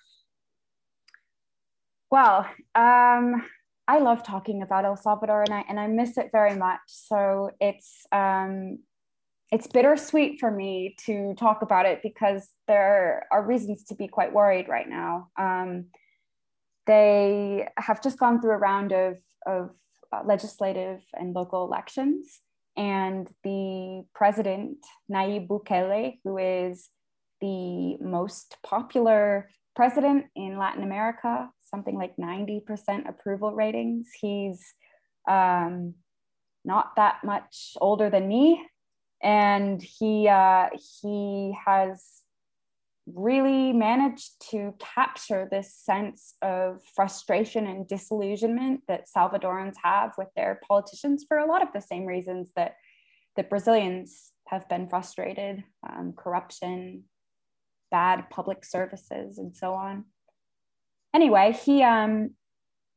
Well, 2.11 2.45
um, 2.75 3.43
I 3.87 3.99
love 3.99 4.23
talking 4.23 4.61
about 4.61 4.85
El 4.85 4.97
Salvador 4.97 5.43
and 5.43 5.53
I 5.53 5.63
and 5.67 5.79
I 5.79 5.87
miss 5.87 6.17
it 6.17 6.29
very 6.31 6.55
much. 6.55 6.79
So 6.87 7.49
it's 7.59 8.05
um, 8.11 8.79
it's 9.51 9.67
bittersweet 9.67 10.39
for 10.39 10.51
me 10.51 10.95
to 11.05 11.33
talk 11.35 11.61
about 11.61 11.85
it 11.85 12.01
because 12.03 12.49
there 12.67 13.25
are 13.31 13.45
reasons 13.45 13.83
to 13.85 13.95
be 13.95 14.07
quite 14.07 14.33
worried 14.33 14.67
right 14.67 14.87
now. 14.87 15.29
Um, 15.37 15.85
they 16.87 17.67
have 17.77 18.01
just 18.01 18.17
gone 18.17 18.41
through 18.41 18.53
a 18.53 18.57
round 18.57 18.91
of 18.91 19.17
of 19.45 19.71
uh, 20.11 20.21
legislative 20.25 21.01
and 21.13 21.35
local 21.35 21.63
elections, 21.65 22.41
and 22.75 23.29
the 23.43 24.03
president 24.15 24.77
Nayib 25.11 25.47
Bukele, 25.47 26.19
who 26.23 26.37
is 26.37 26.89
the 27.41 27.97
most 27.97 28.57
popular 28.63 29.49
president 29.75 30.25
in 30.35 30.57
Latin 30.57 30.83
America, 30.83 31.49
something 31.61 31.95
like 31.95 32.15
90% 32.17 33.07
approval 33.07 33.53
ratings. 33.53 34.09
He's 34.19 34.73
um, 35.29 35.93
not 36.65 36.95
that 36.95 37.23
much 37.23 37.73
older 37.79 38.09
than 38.09 38.27
me. 38.27 38.65
And 39.21 39.81
he, 39.81 40.27
uh, 40.27 40.69
he 41.01 41.55
has 41.65 42.16
really 43.13 43.71
managed 43.71 44.31
to 44.51 44.73
capture 44.79 45.47
this 45.49 45.73
sense 45.73 46.35
of 46.41 46.81
frustration 46.95 47.65
and 47.65 47.87
disillusionment 47.87 48.81
that 48.87 49.07
Salvadorans 49.07 49.75
have 49.83 50.13
with 50.17 50.27
their 50.35 50.59
politicians 50.67 51.25
for 51.27 51.37
a 51.37 51.45
lot 51.45 51.61
of 51.61 51.69
the 51.73 51.81
same 51.81 52.05
reasons 52.05 52.51
that, 52.55 52.75
that 53.35 53.49
Brazilians 53.49 54.31
have 54.47 54.67
been 54.67 54.89
frustrated 54.89 55.63
um, 55.87 56.13
corruption, 56.17 57.03
bad 57.91 58.29
public 58.29 58.65
services, 58.65 59.37
and 59.37 59.55
so 59.55 59.73
on. 59.73 60.05
Anyway, 61.13 61.57
he 61.63 61.83
um 61.83 62.31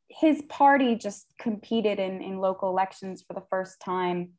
his 0.08 0.42
party 0.48 0.96
just 0.96 1.32
competed 1.38 2.00
in, 2.00 2.20
in 2.20 2.38
local 2.38 2.68
elections 2.68 3.22
for 3.24 3.32
the 3.32 3.46
first 3.48 3.78
time 3.80 4.30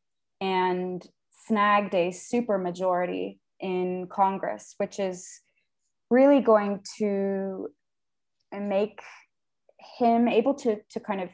and 0.41 1.07
snagged 1.47 1.95
a 1.95 2.11
super 2.11 2.57
majority 2.57 3.39
in 3.61 4.07
Congress, 4.11 4.75
which 4.77 4.99
is 4.99 5.41
really 6.11 6.41
going 6.41 6.81
to 6.99 7.69
make 8.53 9.01
him 9.97 10.27
able 10.27 10.53
to 10.53 10.77
to 10.91 10.99
kind 10.99 11.21
of 11.21 11.29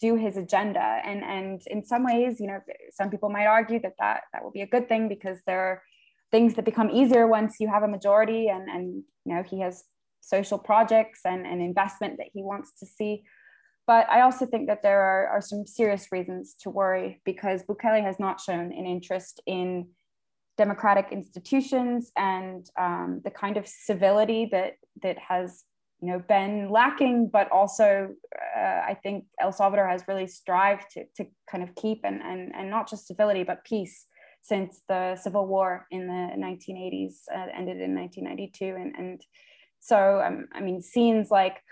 do 0.00 0.14
his 0.14 0.36
agenda. 0.36 1.00
And 1.04 1.24
and 1.24 1.60
in 1.66 1.84
some 1.84 2.04
ways 2.04 2.38
you 2.38 2.46
know 2.46 2.60
some 2.92 3.10
people 3.10 3.30
might 3.30 3.46
argue 3.46 3.80
that 3.80 3.94
that 3.98 4.22
that 4.32 4.44
will 4.44 4.52
be 4.52 4.62
a 4.62 4.66
good 4.74 4.88
thing 4.88 5.08
because 5.08 5.38
there 5.46 5.60
are 5.60 5.82
things 6.30 6.54
that 6.54 6.64
become 6.64 6.90
easier 6.90 7.26
once 7.26 7.56
you 7.58 7.68
have 7.68 7.82
a 7.82 7.88
majority 7.88 8.48
and 8.48 8.68
and 8.68 9.02
you 9.24 9.34
know 9.34 9.42
he 9.42 9.60
has 9.60 9.84
social 10.22 10.58
projects 10.58 11.20
and, 11.24 11.46
and 11.46 11.60
investment 11.60 12.16
that 12.18 12.28
he 12.32 12.42
wants 12.42 12.72
to 12.78 12.86
see. 12.86 13.24
But 13.86 14.08
I 14.08 14.20
also 14.20 14.46
think 14.46 14.68
that 14.68 14.82
there 14.82 15.02
are, 15.02 15.26
are 15.26 15.40
some 15.40 15.66
serious 15.66 16.06
reasons 16.12 16.54
to 16.60 16.70
worry 16.70 17.20
because 17.24 17.64
Bukele 17.64 18.02
has 18.02 18.20
not 18.20 18.40
shown 18.40 18.66
an 18.72 18.86
interest 18.86 19.42
in 19.46 19.88
democratic 20.58 21.08
institutions 21.10 22.12
and 22.16 22.68
um, 22.78 23.20
the 23.24 23.30
kind 23.30 23.56
of 23.56 23.66
civility 23.66 24.48
that 24.52 24.74
that 25.02 25.18
has 25.18 25.64
you 26.00 26.08
know 26.08 26.18
been 26.28 26.68
lacking 26.68 27.28
but 27.32 27.50
also 27.50 28.08
uh, 28.56 28.80
i 28.86 28.96
think 29.02 29.24
el 29.40 29.52
salvador 29.52 29.88
has 29.88 30.04
really 30.08 30.26
strived 30.26 30.84
to, 30.90 31.04
to 31.16 31.24
kind 31.50 31.62
of 31.62 31.74
keep 31.74 32.00
and, 32.04 32.20
and 32.20 32.52
and 32.54 32.68
not 32.68 32.88
just 32.88 33.06
civility 33.06 33.44
but 33.44 33.64
peace 33.64 34.06
since 34.42 34.82
the 34.88 35.16
civil 35.16 35.46
war 35.46 35.86
in 35.90 36.06
the 36.08 36.12
1980s 36.12 37.14
uh, 37.34 37.46
ended 37.56 37.80
in 37.80 37.94
1992 37.94 38.64
and 38.64 38.94
and 38.96 39.20
so 39.80 40.20
um, 40.24 40.46
i 40.52 40.60
mean 40.60 40.82
scenes 40.82 41.30
like 41.30 41.62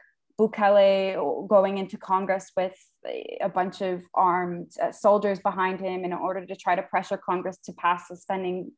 Bukele 0.41 1.49
going 1.49 1.77
into 1.77 1.99
Congress 1.99 2.51
with 2.57 2.75
a 3.07 3.49
bunch 3.49 3.83
of 3.83 4.03
armed 4.15 4.73
uh, 4.83 4.91
soldiers 4.91 5.39
behind 5.41 5.81
him 5.81 6.05
in 6.05 6.15
order 6.15 6.47
to 6.47 6.57
try 6.57 6.75
to 6.75 6.83
pressure 6.83 7.19
Congress 7.19 7.59
to 7.65 7.73
pass 7.75 8.11
a 8.11 8.17
spending 8.17 8.73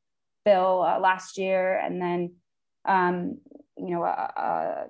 bill 0.45 0.83
uh, 0.83 0.99
last 0.99 1.39
year, 1.39 1.79
and 1.79 2.03
then 2.03 2.35
um, 2.85 3.39
you 3.77 3.91
know 3.91 4.03
uh, 4.03 4.29
uh 4.37 4.85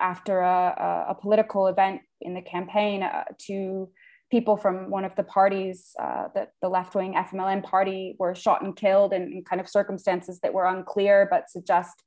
after 0.00 0.40
a, 0.40 1.06
a, 1.08 1.14
political 1.14 1.68
event 1.68 2.00
in 2.20 2.34
the 2.34 2.42
campaign, 2.42 3.02
uh, 3.02 3.24
to 3.38 3.88
people 4.30 4.56
from 4.56 4.90
one 4.90 5.04
of 5.04 5.14
the 5.14 5.22
parties, 5.22 5.92
uh, 6.02 6.24
the, 6.34 6.48
the 6.60 6.68
left 6.68 6.94
wing 6.96 7.14
FMLN 7.14 7.62
party, 7.62 8.16
were 8.18 8.34
shot 8.34 8.62
and 8.62 8.76
killed 8.76 9.12
in, 9.12 9.22
in, 9.32 9.44
kind 9.44 9.60
of 9.60 9.68
circumstances 9.68 10.40
that 10.40 10.52
were 10.52 10.66
unclear 10.66 11.28
but 11.30 11.48
suggest 11.48 12.02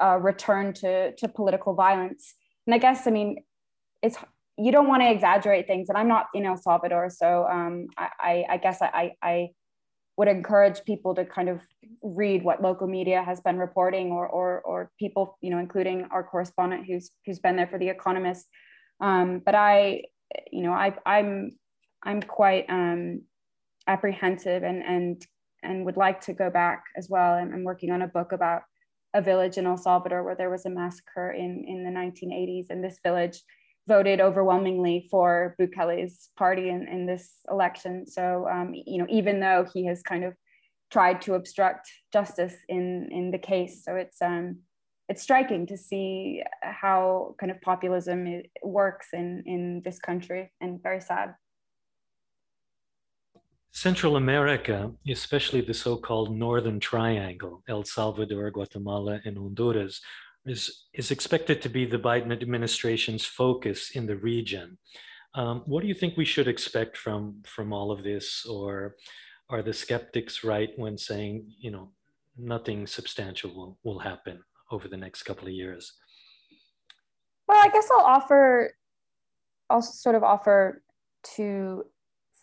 a 0.00 0.18
return 0.20 0.72
to 0.72 1.14
to 1.14 1.28
political 1.28 1.74
violence 1.74 2.34
and 2.66 2.74
I 2.74 2.78
guess 2.78 3.06
I 3.06 3.10
mean 3.10 3.42
it's 4.02 4.16
you 4.60 4.72
don't 4.72 4.88
want 4.88 5.02
to 5.02 5.10
exaggerate 5.10 5.66
things, 5.66 5.88
and 5.88 5.96
I'm 5.96 6.08
not 6.08 6.26
in 6.34 6.44
El 6.44 6.56
Salvador, 6.56 7.08
so 7.08 7.46
um, 7.50 7.86
I, 7.96 8.44
I, 8.46 8.56
guess 8.58 8.82
I, 8.82 9.12
I 9.22 9.48
would 10.18 10.28
encourage 10.28 10.84
people 10.84 11.14
to 11.14 11.24
kind 11.24 11.48
of 11.48 11.62
read 12.02 12.42
what 12.42 12.60
local 12.60 12.86
media 12.86 13.22
has 13.22 13.40
been 13.40 13.58
reporting, 13.58 14.12
or 14.12 14.28
or, 14.28 14.60
or 14.60 14.90
people 14.98 15.38
you 15.40 15.50
know, 15.50 15.58
including 15.58 16.06
our 16.10 16.22
correspondent 16.22 16.84
who's 16.86 17.10
who's 17.24 17.38
been 17.38 17.56
there 17.56 17.68
for 17.68 17.78
the 17.78 17.88
Economist. 17.88 18.46
Um, 19.00 19.40
but 19.44 19.54
I, 19.54 20.02
you 20.52 20.62
know, 20.62 20.72
I, 20.72 20.94
I'm 21.06 21.52
I'm 22.02 22.20
quite 22.20 22.66
um, 22.68 23.22
apprehensive 23.86 24.62
and 24.62 24.82
and 24.82 25.26
and 25.62 25.86
would 25.86 25.96
like 25.96 26.20
to 26.22 26.34
go 26.34 26.50
back 26.50 26.84
as 26.98 27.08
well. 27.08 27.32
I'm 27.34 27.64
working 27.64 27.90
on 27.90 28.02
a 28.02 28.08
book 28.08 28.32
about 28.32 28.62
a 29.14 29.22
village 29.22 29.58
in 29.58 29.66
El 29.66 29.76
Salvador 29.76 30.22
where 30.22 30.36
there 30.36 30.50
was 30.50 30.66
a 30.66 30.70
massacre 30.70 31.32
in, 31.32 31.64
in 31.66 31.84
the 31.84 31.90
1980s. 31.90 32.66
And 32.70 32.82
this 32.82 33.00
village 33.02 33.42
voted 33.88 34.20
overwhelmingly 34.20 35.08
for 35.10 35.56
Bukele's 35.60 36.30
party 36.36 36.68
in, 36.68 36.86
in 36.86 37.06
this 37.06 37.32
election. 37.50 38.06
So, 38.06 38.46
um, 38.48 38.72
you 38.72 38.98
know, 38.98 39.06
even 39.08 39.40
though 39.40 39.66
he 39.72 39.86
has 39.86 40.02
kind 40.02 40.24
of 40.24 40.34
tried 40.90 41.22
to 41.22 41.34
obstruct 41.34 41.90
justice 42.12 42.54
in, 42.68 43.08
in 43.10 43.30
the 43.30 43.38
case. 43.38 43.84
So 43.84 43.96
it's, 43.96 44.20
um, 44.20 44.58
it's 45.08 45.22
striking 45.22 45.66
to 45.66 45.76
see 45.76 46.42
how 46.62 47.34
kind 47.38 47.50
of 47.50 47.60
populism 47.60 48.42
works 48.62 49.08
in, 49.12 49.42
in 49.46 49.82
this 49.84 49.98
country 49.98 50.52
and 50.60 50.82
very 50.82 51.00
sad. 51.00 51.34
Central 53.72 54.16
America, 54.16 54.90
especially 55.08 55.60
the 55.60 55.74
so 55.74 55.96
called 55.96 56.36
Northern 56.36 56.80
Triangle, 56.80 57.62
El 57.68 57.84
Salvador, 57.84 58.50
Guatemala, 58.50 59.20
and 59.24 59.38
Honduras, 59.38 60.00
is, 60.44 60.86
is 60.92 61.10
expected 61.10 61.62
to 61.62 61.68
be 61.68 61.86
the 61.86 61.98
Biden 61.98 62.32
administration's 62.32 63.24
focus 63.24 63.90
in 63.92 64.06
the 64.06 64.16
region. 64.16 64.76
Um, 65.34 65.62
what 65.66 65.82
do 65.82 65.86
you 65.86 65.94
think 65.94 66.16
we 66.16 66.24
should 66.24 66.48
expect 66.48 66.96
from, 66.96 67.42
from 67.46 67.72
all 67.72 67.92
of 67.92 68.02
this? 68.02 68.44
Or 68.44 68.96
are 69.48 69.62
the 69.62 69.72
skeptics 69.72 70.42
right 70.42 70.70
when 70.76 70.98
saying, 70.98 71.52
you 71.58 71.70
know, 71.70 71.90
nothing 72.36 72.86
substantial 72.86 73.54
will, 73.54 73.78
will 73.84 73.98
happen 74.00 74.40
over 74.72 74.88
the 74.88 74.96
next 74.96 75.22
couple 75.22 75.46
of 75.46 75.52
years? 75.52 75.92
Well, 77.46 77.58
I 77.62 77.68
guess 77.68 77.88
I'll 77.92 78.06
offer, 78.06 78.74
I'll 79.68 79.82
sort 79.82 80.16
of 80.16 80.24
offer 80.24 80.82
two 81.22 81.84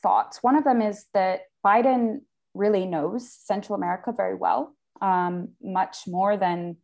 thoughts. 0.02 0.40
One 0.42 0.56
of 0.56 0.64
them 0.64 0.82
is 0.82 1.06
that 1.14 1.42
Biden 1.66 2.22
really 2.54 2.86
knows 2.86 3.32
Central 3.32 3.76
America 3.76 4.14
very 4.16 4.36
well, 4.36 4.76
um, 5.02 5.50
much 5.62 6.00
more 6.08 6.38
than 6.38 6.78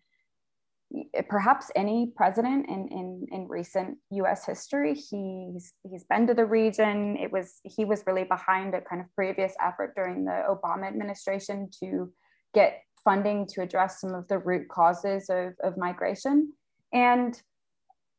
perhaps 1.27 1.71
any 1.75 2.11
president 2.15 2.69
in, 2.69 2.87
in, 2.89 3.25
in 3.31 3.47
recent 3.47 3.97
US 4.11 4.45
history. 4.45 4.93
He's, 4.93 5.73
he's 5.83 6.03
been 6.03 6.27
to 6.27 6.35
the 6.35 6.45
region. 6.45 7.17
It 7.17 7.31
was, 7.31 7.59
he 7.63 7.83
was 7.83 8.03
really 8.05 8.25
behind 8.25 8.75
a 8.75 8.81
kind 8.81 9.01
of 9.01 9.07
previous 9.15 9.53
effort 9.59 9.95
during 9.95 10.25
the 10.25 10.43
Obama 10.47 10.87
administration 10.87 11.69
to 11.79 12.11
get 12.53 12.81
funding 13.03 13.47
to 13.47 13.61
address 13.61 14.01
some 14.01 14.13
of 14.13 14.27
the 14.27 14.37
root 14.37 14.67
causes 14.69 15.29
of, 15.29 15.53
of 15.63 15.77
migration. 15.77 16.53
And 16.93 17.41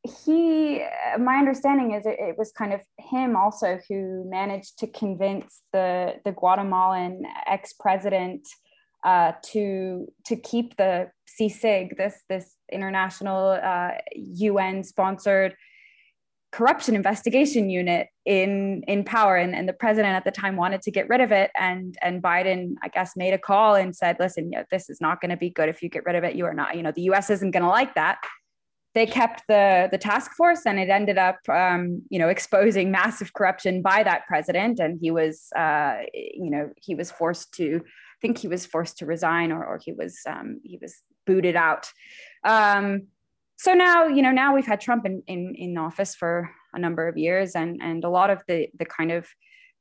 he 0.04 0.84
my 1.18 1.36
understanding 1.36 1.92
is 1.92 2.04
it, 2.04 2.16
it, 2.18 2.36
was 2.36 2.52
kind 2.52 2.74
of 2.74 2.80
him 2.98 3.36
also 3.36 3.80
who 3.88 4.28
managed 4.28 4.78
to 4.78 4.86
convince 4.86 5.62
the 5.72 6.16
the 6.26 6.32
guatemalan 6.32 7.22
ex-president 7.46 8.46
uh, 9.04 9.32
to 9.42 10.06
to 10.26 10.36
keep 10.36 10.76
the 10.76 11.10
CICIG, 11.38 11.96
this 11.96 12.22
this 12.28 12.56
international 12.72 13.58
uh, 13.62 13.92
UN 14.14 14.84
sponsored 14.84 15.54
corruption 16.52 16.94
investigation 16.94 17.68
unit 17.68 18.08
in 18.24 18.82
in 18.86 19.04
power. 19.04 19.36
And, 19.36 19.54
and 19.54 19.68
the 19.68 19.72
president 19.72 20.14
at 20.14 20.24
the 20.24 20.30
time 20.30 20.56
wanted 20.56 20.82
to 20.82 20.90
get 20.90 21.08
rid 21.08 21.20
of 21.20 21.32
it. 21.32 21.50
And 21.58 21.96
and 22.02 22.22
Biden 22.22 22.74
I 22.82 22.88
guess 22.88 23.16
made 23.16 23.34
a 23.34 23.38
call 23.38 23.74
and 23.74 23.94
said 23.94 24.16
listen 24.18 24.52
you 24.52 24.58
know, 24.58 24.64
this 24.70 24.88
is 24.88 25.00
not 25.00 25.20
going 25.20 25.30
to 25.30 25.36
be 25.36 25.50
good 25.50 25.68
if 25.68 25.82
you 25.82 25.88
get 25.88 26.04
rid 26.06 26.16
of 26.16 26.24
it. 26.24 26.34
You 26.34 26.46
are 26.46 26.54
not 26.54 26.76
you 26.76 26.82
know 26.82 26.92
the 26.92 27.02
US 27.02 27.30
isn't 27.30 27.50
going 27.50 27.62
to 27.62 27.68
like 27.68 27.94
that 27.94 28.18
they 28.94 29.07
kept 29.07 29.42
the 29.48 29.88
the 29.90 29.98
task 29.98 30.33
force 30.33 30.66
and 30.66 30.78
it 30.78 30.88
ended 30.88 31.18
up 31.18 31.38
um, 31.48 32.02
you 32.09 32.18
know 32.18 32.28
exposing 32.28 32.90
massive 32.90 33.33
corruption 33.33 33.83
by 33.83 34.02
that 34.02 34.26
president. 34.26 34.78
And 34.78 34.98
he 35.00 35.11
was 35.11 35.48
uh, 35.57 35.98
you 36.12 36.50
know 36.50 36.70
he 36.76 36.94
was 36.94 37.11
forced 37.11 37.52
to 37.54 37.83
I 37.85 38.18
think 38.22 38.38
he 38.38 38.48
was 38.48 38.64
forced 38.64 38.98
to 38.98 39.07
resign 39.07 39.52
or, 39.52 39.64
or 39.64 39.78
he 39.85 39.92
was 39.92 40.18
um, 40.26 40.61
he 40.64 40.78
was 40.80 41.02
booted 41.26 41.57
out. 41.57 41.90
Um, 42.44 43.09
so 43.57 43.74
now 43.74 44.07
you 44.07 44.22
know 44.22 44.33
now 44.33 44.54
we've 44.54 44.66
had 44.66 44.80
Trump 44.80 45.04
in, 45.07 45.22
in 45.26 45.54
in 45.57 45.76
office 45.76 46.14
for 46.14 46.50
a 46.72 46.78
number 46.78 47.09
of 47.09 47.16
years 47.16 47.54
and 47.54 47.80
and 47.83 48.04
a 48.04 48.09
lot 48.09 48.30
of 48.30 48.42
the 48.46 48.68
the 48.78 48.85
kind 48.85 49.11
of 49.11 49.26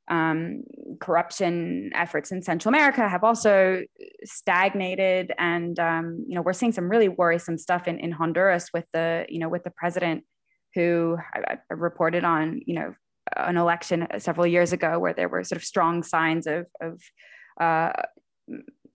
um, 0.09 0.63
corruption 0.99 1.91
efforts 1.95 2.31
in 2.31 2.41
Central 2.41 2.73
America 2.73 3.07
have 3.07 3.23
also 3.23 3.83
stagnated, 4.23 5.31
and 5.37 5.79
um, 5.79 6.25
you 6.27 6.35
know 6.35 6.41
we're 6.41 6.53
seeing 6.53 6.71
some 6.71 6.89
really 6.89 7.09
worrisome 7.09 7.57
stuff 7.57 7.87
in, 7.87 7.99
in 7.99 8.11
Honduras 8.11 8.69
with 8.73 8.85
the 8.91 9.25
you 9.29 9.39
know 9.39 9.49
with 9.49 9.63
the 9.63 9.71
president 9.71 10.23
who 10.75 11.17
I, 11.33 11.57
I 11.69 11.73
reported 11.73 12.23
on 12.23 12.61
you 12.65 12.75
know 12.75 12.93
an 13.37 13.57
election 13.57 14.07
several 14.17 14.45
years 14.45 14.73
ago 14.73 14.99
where 14.99 15.13
there 15.13 15.29
were 15.29 15.43
sort 15.43 15.57
of 15.57 15.63
strong 15.63 16.03
signs 16.03 16.47
of 16.47 16.67
of 16.81 17.01
uh, 17.59 17.93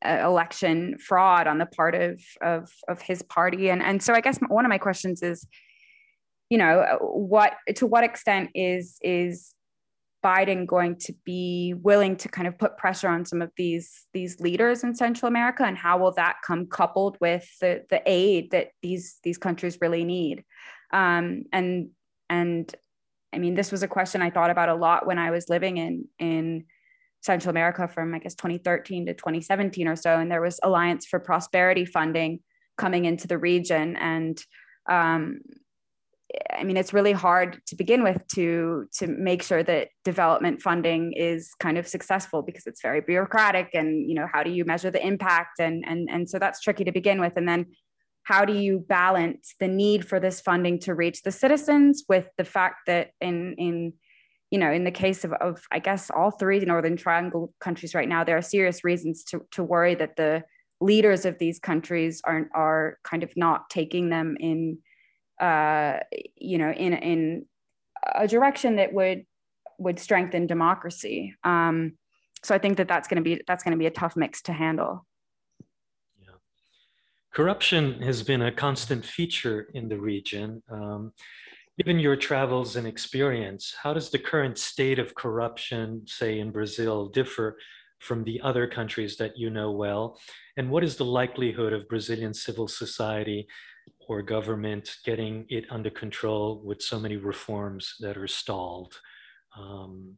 election 0.04 0.96
fraud 0.98 1.46
on 1.46 1.58
the 1.58 1.66
part 1.66 1.94
of, 1.94 2.20
of 2.42 2.70
of 2.88 3.00
his 3.00 3.22
party, 3.22 3.70
and 3.70 3.82
and 3.82 4.02
so 4.02 4.12
I 4.12 4.20
guess 4.20 4.38
one 4.48 4.64
of 4.64 4.68
my 4.68 4.78
questions 4.78 5.22
is, 5.22 5.46
you 6.50 6.58
know, 6.58 6.98
what 7.00 7.54
to 7.76 7.86
what 7.86 8.04
extent 8.04 8.50
is 8.54 8.98
is 9.02 9.54
Biden 10.24 10.66
going 10.66 10.96
to 10.96 11.14
be 11.24 11.74
willing 11.80 12.16
to 12.16 12.28
kind 12.28 12.48
of 12.48 12.58
put 12.58 12.76
pressure 12.76 13.08
on 13.08 13.24
some 13.24 13.40
of 13.40 13.50
these 13.56 14.06
these 14.12 14.40
leaders 14.40 14.82
in 14.82 14.94
Central 14.94 15.28
America, 15.28 15.64
and 15.64 15.76
how 15.76 15.98
will 15.98 16.12
that 16.12 16.36
come 16.44 16.66
coupled 16.66 17.16
with 17.20 17.48
the 17.60 17.84
the 17.90 18.02
aid 18.04 18.50
that 18.50 18.68
these 18.82 19.18
these 19.22 19.38
countries 19.38 19.78
really 19.80 20.04
need? 20.04 20.44
Um, 20.92 21.44
and 21.52 21.90
and 22.28 22.74
I 23.32 23.38
mean, 23.38 23.54
this 23.54 23.70
was 23.70 23.82
a 23.82 23.88
question 23.88 24.22
I 24.22 24.30
thought 24.30 24.50
about 24.50 24.68
a 24.68 24.74
lot 24.74 25.06
when 25.06 25.18
I 25.18 25.30
was 25.30 25.48
living 25.48 25.76
in 25.76 26.08
in 26.18 26.64
Central 27.22 27.50
America 27.50 27.86
from 27.86 28.14
I 28.14 28.18
guess 28.18 28.34
2013 28.34 29.06
to 29.06 29.14
2017 29.14 29.86
or 29.86 29.96
so, 29.96 30.18
and 30.18 30.30
there 30.30 30.42
was 30.42 30.58
Alliance 30.62 31.06
for 31.06 31.20
Prosperity 31.20 31.84
funding 31.84 32.40
coming 32.76 33.04
into 33.04 33.28
the 33.28 33.38
region, 33.38 33.96
and 33.96 34.42
um, 34.88 35.40
I 36.54 36.62
mean, 36.64 36.76
it's 36.76 36.92
really 36.92 37.12
hard 37.12 37.60
to 37.66 37.76
begin 37.76 38.02
with 38.02 38.26
to 38.34 38.86
to 38.94 39.06
make 39.06 39.42
sure 39.42 39.62
that 39.62 39.88
development 40.04 40.60
funding 40.60 41.14
is 41.14 41.54
kind 41.58 41.78
of 41.78 41.88
successful 41.88 42.42
because 42.42 42.66
it's 42.66 42.82
very 42.82 43.00
bureaucratic, 43.00 43.70
and 43.74 44.08
you 44.08 44.14
know, 44.14 44.26
how 44.30 44.42
do 44.42 44.50
you 44.50 44.64
measure 44.64 44.90
the 44.90 45.04
impact, 45.04 45.58
and 45.58 45.84
and 45.86 46.08
and 46.10 46.28
so 46.28 46.38
that's 46.38 46.60
tricky 46.60 46.84
to 46.84 46.92
begin 46.92 47.20
with, 47.20 47.32
and 47.36 47.48
then 47.48 47.66
how 48.28 48.44
do 48.44 48.52
you 48.52 48.78
balance 48.78 49.54
the 49.58 49.68
need 49.68 50.06
for 50.06 50.20
this 50.20 50.40
funding 50.42 50.78
to 50.80 50.94
reach 50.94 51.22
the 51.22 51.32
citizens 51.32 52.04
with 52.10 52.26
the 52.36 52.44
fact 52.44 52.80
that 52.86 53.12
in 53.22 53.54
in 53.56 53.94
you 54.50 54.58
know 54.58 54.70
in 54.70 54.84
the 54.84 54.90
case 54.90 55.24
of, 55.24 55.32
of 55.34 55.62
i 55.72 55.78
guess 55.78 56.10
all 56.10 56.30
three 56.30 56.60
northern 56.60 56.96
triangle 56.96 57.54
countries 57.58 57.94
right 57.94 58.08
now 58.08 58.22
there 58.22 58.36
are 58.36 58.42
serious 58.42 58.84
reasons 58.84 59.24
to, 59.24 59.40
to 59.50 59.64
worry 59.64 59.94
that 59.94 60.16
the 60.16 60.42
leaders 60.80 61.24
of 61.24 61.38
these 61.38 61.58
countries 61.58 62.20
are 62.24 62.48
are 62.54 62.98
kind 63.02 63.22
of 63.22 63.32
not 63.34 63.70
taking 63.70 64.10
them 64.10 64.36
in 64.38 64.78
uh, 65.40 65.98
you 66.36 66.58
know 66.58 66.70
in 66.70 66.92
in 66.92 67.46
a 68.14 68.26
direction 68.26 68.76
that 68.76 68.92
would 68.92 69.24
would 69.78 69.98
strengthen 69.98 70.46
democracy 70.46 71.34
um, 71.44 71.92
so 72.42 72.54
i 72.54 72.58
think 72.58 72.76
that 72.76 72.88
that's 72.88 73.08
going 73.08 73.16
to 73.16 73.22
be 73.22 73.40
that's 73.46 73.62
going 73.62 73.72
to 73.72 73.78
be 73.78 73.86
a 73.86 73.90
tough 73.90 74.16
mix 74.16 74.42
to 74.42 74.52
handle 74.52 75.06
Yeah. 76.20 76.36
Corruption 77.32 78.02
has 78.02 78.22
been 78.22 78.42
a 78.42 78.52
constant 78.52 79.04
feature 79.04 79.68
in 79.74 79.88
the 79.88 79.98
region. 79.98 80.62
Um, 80.70 81.12
given 81.78 82.00
your 82.00 82.16
travels 82.16 82.74
and 82.74 82.86
experience, 82.86 83.74
how 83.80 83.94
does 83.94 84.10
the 84.10 84.18
current 84.18 84.58
state 84.58 84.98
of 84.98 85.14
corruption, 85.14 86.02
say 86.06 86.40
in 86.40 86.50
Brazil, 86.50 87.08
differ 87.08 87.56
from 88.00 88.24
the 88.24 88.40
other 88.40 88.66
countries 88.66 89.16
that 89.18 89.38
you 89.38 89.48
know 89.48 89.70
well? 89.70 90.18
And 90.56 90.70
what 90.70 90.82
is 90.82 90.96
the 90.96 91.04
likelihood 91.04 91.72
of 91.72 91.88
Brazilian 91.88 92.34
civil 92.34 92.66
society 92.66 93.46
or 94.08 94.22
government 94.22 94.96
getting 95.04 95.44
it 95.50 95.66
under 95.70 95.90
control 95.90 96.60
with 96.64 96.82
so 96.82 96.98
many 96.98 97.16
reforms 97.16 97.94
that 98.00 98.16
are 98.16 98.26
stalled? 98.26 98.98
Um, 99.56 100.16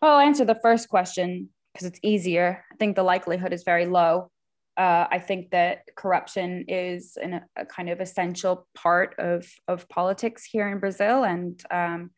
well, 0.00 0.14
I'll 0.14 0.26
answer 0.26 0.44
the 0.44 0.54
first 0.54 0.88
question 0.88 1.50
because 1.72 1.88
it's 1.88 1.98
easier. 2.02 2.64
I 2.72 2.76
think 2.76 2.94
the 2.94 3.02
likelihood 3.02 3.52
is 3.52 3.64
very 3.64 3.86
low. 3.86 4.30
Uh, 4.76 5.06
I 5.10 5.18
think 5.18 5.50
that 5.50 5.82
corruption 5.96 6.64
is 6.68 7.16
an, 7.20 7.42
a 7.56 7.66
kind 7.66 7.90
of 7.90 8.00
essential 8.00 8.66
part 8.74 9.14
of, 9.18 9.46
of 9.66 9.88
politics 9.88 10.44
here 10.44 10.68
in 10.68 10.78
Brazil. 10.78 11.24
And 11.24 11.60
um, 11.70 12.10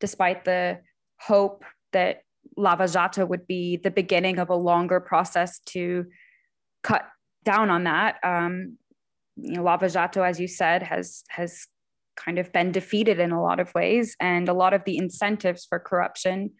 despite 0.00 0.44
the 0.44 0.80
hope 1.20 1.64
that 1.92 2.22
Lava 2.56 2.86
Jato 2.86 3.26
would 3.26 3.46
be 3.46 3.76
the 3.76 3.90
beginning 3.90 4.38
of 4.38 4.50
a 4.50 4.54
longer 4.54 5.00
process 5.00 5.60
to 5.66 6.06
cut 6.82 7.04
down 7.44 7.70
on 7.70 7.84
that, 7.84 8.16
um, 8.22 8.76
you 9.36 9.54
know, 9.54 9.62
Lava 9.62 9.88
Jato, 9.88 10.22
as 10.22 10.40
you 10.40 10.48
said, 10.48 10.82
has 10.82 11.22
has 11.28 11.66
kind 12.16 12.38
of 12.38 12.52
been 12.52 12.72
defeated 12.72 13.18
in 13.18 13.32
a 13.32 13.42
lot 13.42 13.60
of 13.60 13.74
ways, 13.74 14.16
and 14.20 14.48
a 14.48 14.54
lot 14.54 14.74
of 14.74 14.84
the 14.84 14.98
incentives 14.98 15.64
for 15.64 15.78
corruption 15.78 16.50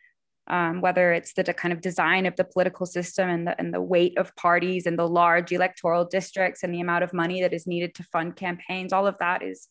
um, 0.50 0.80
whether 0.80 1.12
it's 1.12 1.32
the 1.34 1.44
kind 1.54 1.72
of 1.72 1.80
design 1.80 2.26
of 2.26 2.34
the 2.34 2.44
political 2.44 2.84
system 2.84 3.28
and 3.28 3.46
the, 3.46 3.58
and 3.58 3.72
the 3.72 3.80
weight 3.80 4.18
of 4.18 4.34
parties 4.34 4.84
and 4.84 4.98
the 4.98 5.06
large 5.06 5.52
electoral 5.52 6.04
districts 6.04 6.64
and 6.64 6.74
the 6.74 6.80
amount 6.80 7.04
of 7.04 7.12
money 7.12 7.40
that 7.40 7.54
is 7.54 7.68
needed 7.68 7.94
to 7.94 8.02
fund 8.02 8.34
campaigns, 8.36 8.92
all 8.92 9.06
of 9.06 9.16
that 9.18 9.42
is 9.42 9.68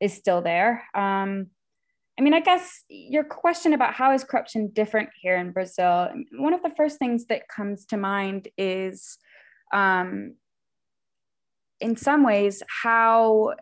is 0.00 0.12
still 0.12 0.42
there. 0.42 0.82
Um, 0.94 1.48
I 2.18 2.22
mean, 2.22 2.34
I 2.34 2.40
guess 2.40 2.84
your 2.88 3.24
question 3.24 3.74
about 3.74 3.94
how 3.94 4.12
is 4.12 4.24
corruption 4.24 4.70
different 4.72 5.10
here 5.20 5.36
in 5.36 5.52
Brazil, 5.52 6.10
one 6.32 6.54
of 6.54 6.62
the 6.62 6.72
first 6.76 6.98
things 6.98 7.26
that 7.26 7.48
comes 7.48 7.84
to 7.86 7.96
mind 7.96 8.48
is, 8.56 9.18
um, 9.72 10.36
in 11.84 11.96
some 11.96 12.24
ways, 12.24 12.62
how 12.82 13.52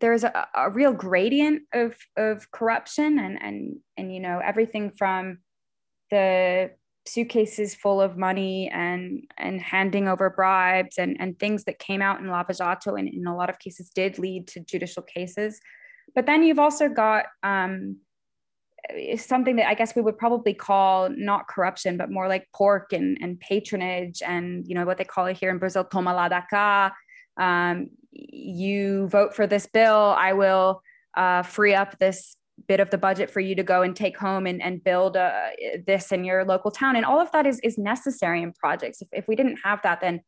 there's 0.00 0.22
a, 0.22 0.46
a 0.54 0.70
real 0.70 0.92
gradient 0.92 1.62
of 1.74 1.96
of 2.16 2.50
corruption 2.52 3.18
and 3.18 3.36
and 3.42 3.76
and 3.96 4.14
you 4.14 4.20
know 4.20 4.40
everything 4.42 4.92
from 4.96 5.38
the 6.12 6.70
suitcases 7.06 7.74
full 7.74 8.00
of 8.00 8.16
money 8.16 8.70
and 8.72 9.24
and 9.36 9.60
handing 9.60 10.06
over 10.06 10.30
bribes 10.30 10.98
and 10.98 11.16
and 11.18 11.36
things 11.38 11.64
that 11.64 11.80
came 11.80 12.00
out 12.00 12.20
in 12.20 12.28
Lava 12.28 12.54
Jato 12.54 12.94
and 12.94 13.08
in 13.08 13.26
a 13.26 13.36
lot 13.36 13.50
of 13.50 13.58
cases 13.58 13.90
did 13.92 14.16
lead 14.18 14.46
to 14.46 14.60
judicial 14.60 15.02
cases. 15.02 15.60
But 16.14 16.26
then 16.26 16.44
you've 16.44 16.60
also 16.60 16.88
got 16.88 17.24
um, 17.42 17.96
something 19.16 19.56
that 19.56 19.68
I 19.68 19.74
guess 19.74 19.94
we 19.94 20.02
would 20.02 20.18
probably 20.18 20.54
call 20.54 21.08
not 21.10 21.48
corruption, 21.48 21.96
but 21.96 22.10
more 22.10 22.28
like 22.28 22.48
pork 22.54 22.92
and, 22.92 23.18
and 23.20 23.38
patronage 23.40 24.22
and 24.22 24.66
you 24.66 24.74
know 24.74 24.84
what 24.84 24.98
they 24.98 25.04
call 25.04 25.26
it 25.26 25.36
here 25.36 25.50
in 25.50 25.58
Brazil, 25.58 25.84
toma 25.84 26.12
lá. 26.12 26.90
Um, 27.36 27.90
you 28.12 29.08
vote 29.08 29.34
for 29.34 29.46
this 29.46 29.66
bill, 29.66 30.14
I 30.18 30.32
will 30.32 30.82
uh, 31.16 31.42
free 31.42 31.74
up 31.74 31.98
this 31.98 32.36
bit 32.68 32.80
of 32.80 32.90
the 32.90 32.98
budget 32.98 33.30
for 33.30 33.40
you 33.40 33.54
to 33.54 33.62
go 33.62 33.82
and 33.82 33.96
take 33.96 34.18
home 34.18 34.46
and, 34.46 34.60
and 34.60 34.84
build 34.84 35.16
uh, 35.16 35.48
this 35.86 36.12
in 36.12 36.24
your 36.24 36.44
local 36.44 36.70
town. 36.70 36.96
And 36.96 37.04
all 37.04 37.20
of 37.20 37.30
that 37.32 37.46
is, 37.46 37.60
is 37.60 37.78
necessary 37.78 38.42
in 38.42 38.52
projects. 38.52 39.00
If, 39.00 39.08
if 39.12 39.28
we 39.28 39.36
didn't 39.36 39.58
have 39.64 39.80
that, 39.82 40.00
then, 40.00 40.20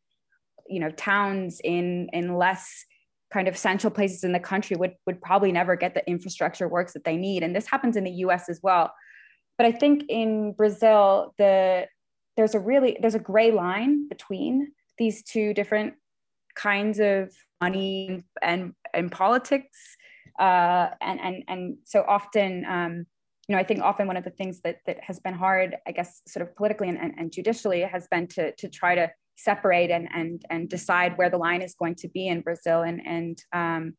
you 0.66 0.80
know, 0.80 0.90
towns 0.90 1.60
in, 1.62 2.08
in 2.12 2.36
less 2.36 2.84
kind 3.32 3.48
of 3.48 3.56
central 3.56 3.90
places 3.90 4.24
in 4.24 4.32
the 4.32 4.40
country 4.40 4.76
would, 4.76 4.94
would 5.06 5.20
probably 5.20 5.52
never 5.52 5.74
get 5.76 5.94
the 5.94 6.06
infrastructure 6.08 6.68
works 6.68 6.92
that 6.92 7.04
they 7.04 7.16
need. 7.16 7.42
And 7.42 7.56
this 7.56 7.66
happens 7.66 7.96
in 7.96 8.04
the 8.04 8.10
US 8.10 8.48
as 8.48 8.60
well. 8.62 8.92
But 9.56 9.66
I 9.66 9.72
think 9.72 10.04
in 10.08 10.52
Brazil, 10.52 11.34
the, 11.38 11.86
there's 12.36 12.54
a 12.54 12.60
really, 12.60 12.98
there's 13.00 13.14
a 13.14 13.20
gray 13.20 13.50
line 13.50 14.08
between 14.08 14.72
these 14.98 15.22
two 15.22 15.54
different 15.54 15.94
kinds 16.54 17.00
of 17.00 17.32
money 17.60 18.22
and 18.42 18.74
and 18.92 19.10
politics 19.10 19.78
uh, 20.38 20.88
and 21.00 21.20
and 21.20 21.44
and 21.48 21.76
so 21.84 22.04
often 22.06 22.64
um, 22.66 23.06
you 23.48 23.54
know 23.54 23.58
I 23.58 23.64
think 23.64 23.80
often 23.80 24.06
one 24.06 24.16
of 24.16 24.24
the 24.24 24.30
things 24.30 24.60
that 24.62 24.78
that 24.86 24.98
has 25.02 25.20
been 25.20 25.34
hard 25.34 25.76
I 25.86 25.92
guess 25.92 26.22
sort 26.26 26.46
of 26.46 26.54
politically 26.56 26.88
and, 26.88 26.98
and, 26.98 27.14
and 27.18 27.32
judicially 27.32 27.80
has 27.82 28.06
been 28.08 28.26
to 28.28 28.52
to 28.52 28.68
try 28.68 28.94
to 28.94 29.10
separate 29.36 29.90
and 29.90 30.08
and 30.14 30.42
and 30.50 30.68
decide 30.68 31.16
where 31.16 31.30
the 31.30 31.38
line 31.38 31.62
is 31.62 31.74
going 31.74 31.94
to 31.96 32.08
be 32.08 32.28
in 32.28 32.40
Brazil 32.40 32.82
and 32.82 33.00
and 33.06 33.38
um, 33.52 33.94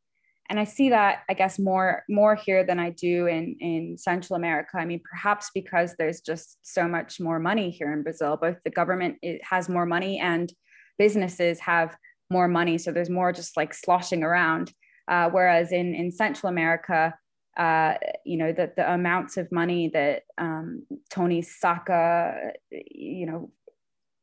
and 0.49 0.59
I 0.59 0.65
see 0.65 0.89
that 0.89 1.19
I 1.29 1.33
guess 1.33 1.57
more 1.57 2.03
more 2.09 2.35
here 2.35 2.65
than 2.65 2.79
I 2.79 2.89
do 2.89 3.27
in 3.27 3.55
in 3.59 3.97
Central 3.97 4.35
America. 4.35 4.77
I 4.77 4.85
mean, 4.85 5.01
perhaps 5.09 5.51
because 5.53 5.95
there's 5.97 6.21
just 6.21 6.57
so 6.61 6.87
much 6.87 7.19
more 7.19 7.39
money 7.39 7.69
here 7.69 7.91
in 7.93 8.03
Brazil. 8.03 8.37
Both 8.37 8.57
the 8.63 8.69
government 8.69 9.17
has 9.43 9.69
more 9.69 9.85
money 9.85 10.19
and 10.19 10.51
businesses 10.97 11.59
have 11.61 11.95
more 12.29 12.47
money. 12.47 12.77
So 12.77 12.91
there's 12.91 13.09
more 13.09 13.31
just 13.31 13.55
like 13.57 13.73
sloshing 13.73 14.23
around. 14.23 14.71
Uh, 15.07 15.29
whereas 15.29 15.71
in, 15.71 15.93
in 15.93 16.11
Central 16.11 16.49
America, 16.49 17.13
uh, 17.57 17.93
you 18.25 18.37
know, 18.37 18.51
the, 18.51 18.71
the 18.75 18.91
amounts 18.91 19.37
of 19.37 19.51
money 19.51 19.89
that 19.93 20.23
um, 20.37 20.85
Tony 21.09 21.41
Saca, 21.41 22.51
you 22.71 23.25
know, 23.25 23.51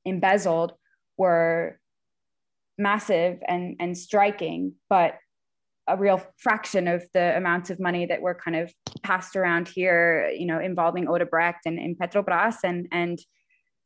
embezzled 0.04 0.72
were 1.20 1.78
massive 2.78 3.38
and, 3.46 3.76
and 3.78 3.96
striking, 3.96 4.72
but 4.88 5.18
a 5.86 5.96
real 5.96 6.22
fraction 6.38 6.88
of 6.88 7.04
the 7.12 7.36
amounts 7.36 7.68
of 7.68 7.78
money 7.78 8.06
that 8.06 8.22
were 8.22 8.34
kind 8.34 8.56
of 8.56 8.72
passed 9.02 9.36
around 9.36 9.68
here, 9.68 10.30
you 10.30 10.46
know, 10.46 10.58
involving 10.58 11.06
Odebrecht 11.06 11.66
and, 11.66 11.78
and 11.78 11.98
Petrobras. 11.98 12.56
And, 12.64 12.88
and, 12.90 13.18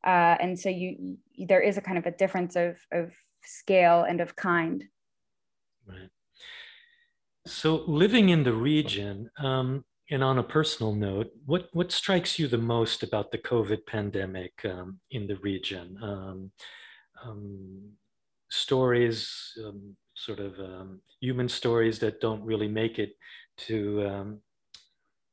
uh, 0.06 0.36
and 0.40 0.58
so 0.58 0.68
you, 0.68 1.18
there 1.48 1.60
is 1.60 1.76
a 1.76 1.80
kind 1.80 1.98
of 1.98 2.06
a 2.06 2.12
difference 2.12 2.54
of, 2.54 2.76
of 2.92 3.10
scale 3.42 4.04
and 4.08 4.20
of 4.20 4.36
kind. 4.36 4.84
Right. 5.86 6.10
So, 7.46 7.82
living 7.86 8.28
in 8.28 8.44
the 8.44 8.54
region, 8.54 9.30
um, 9.38 9.84
and 10.10 10.22
on 10.22 10.38
a 10.38 10.42
personal 10.42 10.94
note, 10.94 11.30
what 11.44 11.68
what 11.72 11.90
strikes 11.92 12.38
you 12.38 12.46
the 12.48 12.58
most 12.58 13.02
about 13.02 13.30
the 13.30 13.38
COVID 13.38 13.86
pandemic 13.86 14.52
um, 14.64 15.00
in 15.10 15.26
the 15.26 15.36
region? 15.36 15.98
Um, 16.02 16.50
um 17.24 17.94
stories, 18.50 19.52
um, 19.64 19.96
sort 20.14 20.38
of 20.38 20.58
um, 20.58 21.00
human 21.20 21.48
stories 21.48 21.98
that 21.98 22.20
don't 22.20 22.44
really 22.44 22.68
make 22.68 22.98
it 22.98 23.12
to 23.56 24.38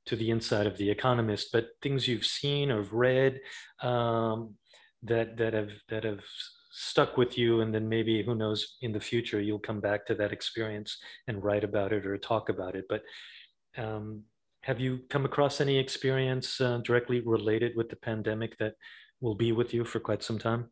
to 0.07 0.15
the 0.15 0.31
inside 0.31 0.65
of 0.65 0.77
the 0.77 0.89
Economist, 0.89 1.49
but 1.53 1.69
things 1.81 2.07
you've 2.07 2.25
seen 2.25 2.71
or 2.71 2.81
read 2.81 3.39
that 5.03 5.37
that 5.37 5.53
have 5.53 5.71
that 5.89 6.03
have 6.03 6.23
stuck 6.71 7.17
with 7.17 7.37
you 7.37 7.61
and 7.61 7.73
then 7.73 7.87
maybe 7.87 8.23
who 8.23 8.33
knows 8.33 8.77
in 8.81 8.93
the 8.93 8.99
future 8.99 9.41
you'll 9.41 9.59
come 9.59 9.81
back 9.81 10.05
to 10.05 10.15
that 10.15 10.31
experience 10.31 10.97
and 11.27 11.43
write 11.43 11.65
about 11.65 11.91
it 11.91 12.05
or 12.05 12.17
talk 12.17 12.49
about 12.49 12.75
it. 12.75 12.85
But 12.87 13.03
um, 13.77 14.23
have 14.61 14.79
you 14.79 15.01
come 15.09 15.25
across 15.25 15.59
any 15.59 15.77
experience 15.77 16.61
uh, 16.61 16.79
directly 16.83 17.19
related 17.21 17.75
with 17.75 17.89
the 17.89 17.97
pandemic 17.97 18.57
that 18.59 18.75
will 19.19 19.35
be 19.35 19.51
with 19.51 19.73
you 19.73 19.83
for 19.83 19.99
quite 19.99 20.23
some 20.23 20.39
time 20.39 20.69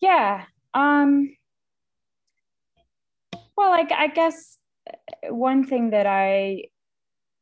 yeah 0.00 0.44
um, 0.74 1.34
well 3.56 3.72
I, 3.72 3.86
I 3.94 4.06
guess 4.08 4.58
uh, 4.88 5.34
one 5.34 5.64
thing 5.64 5.90
that 5.90 6.06
i 6.06 6.64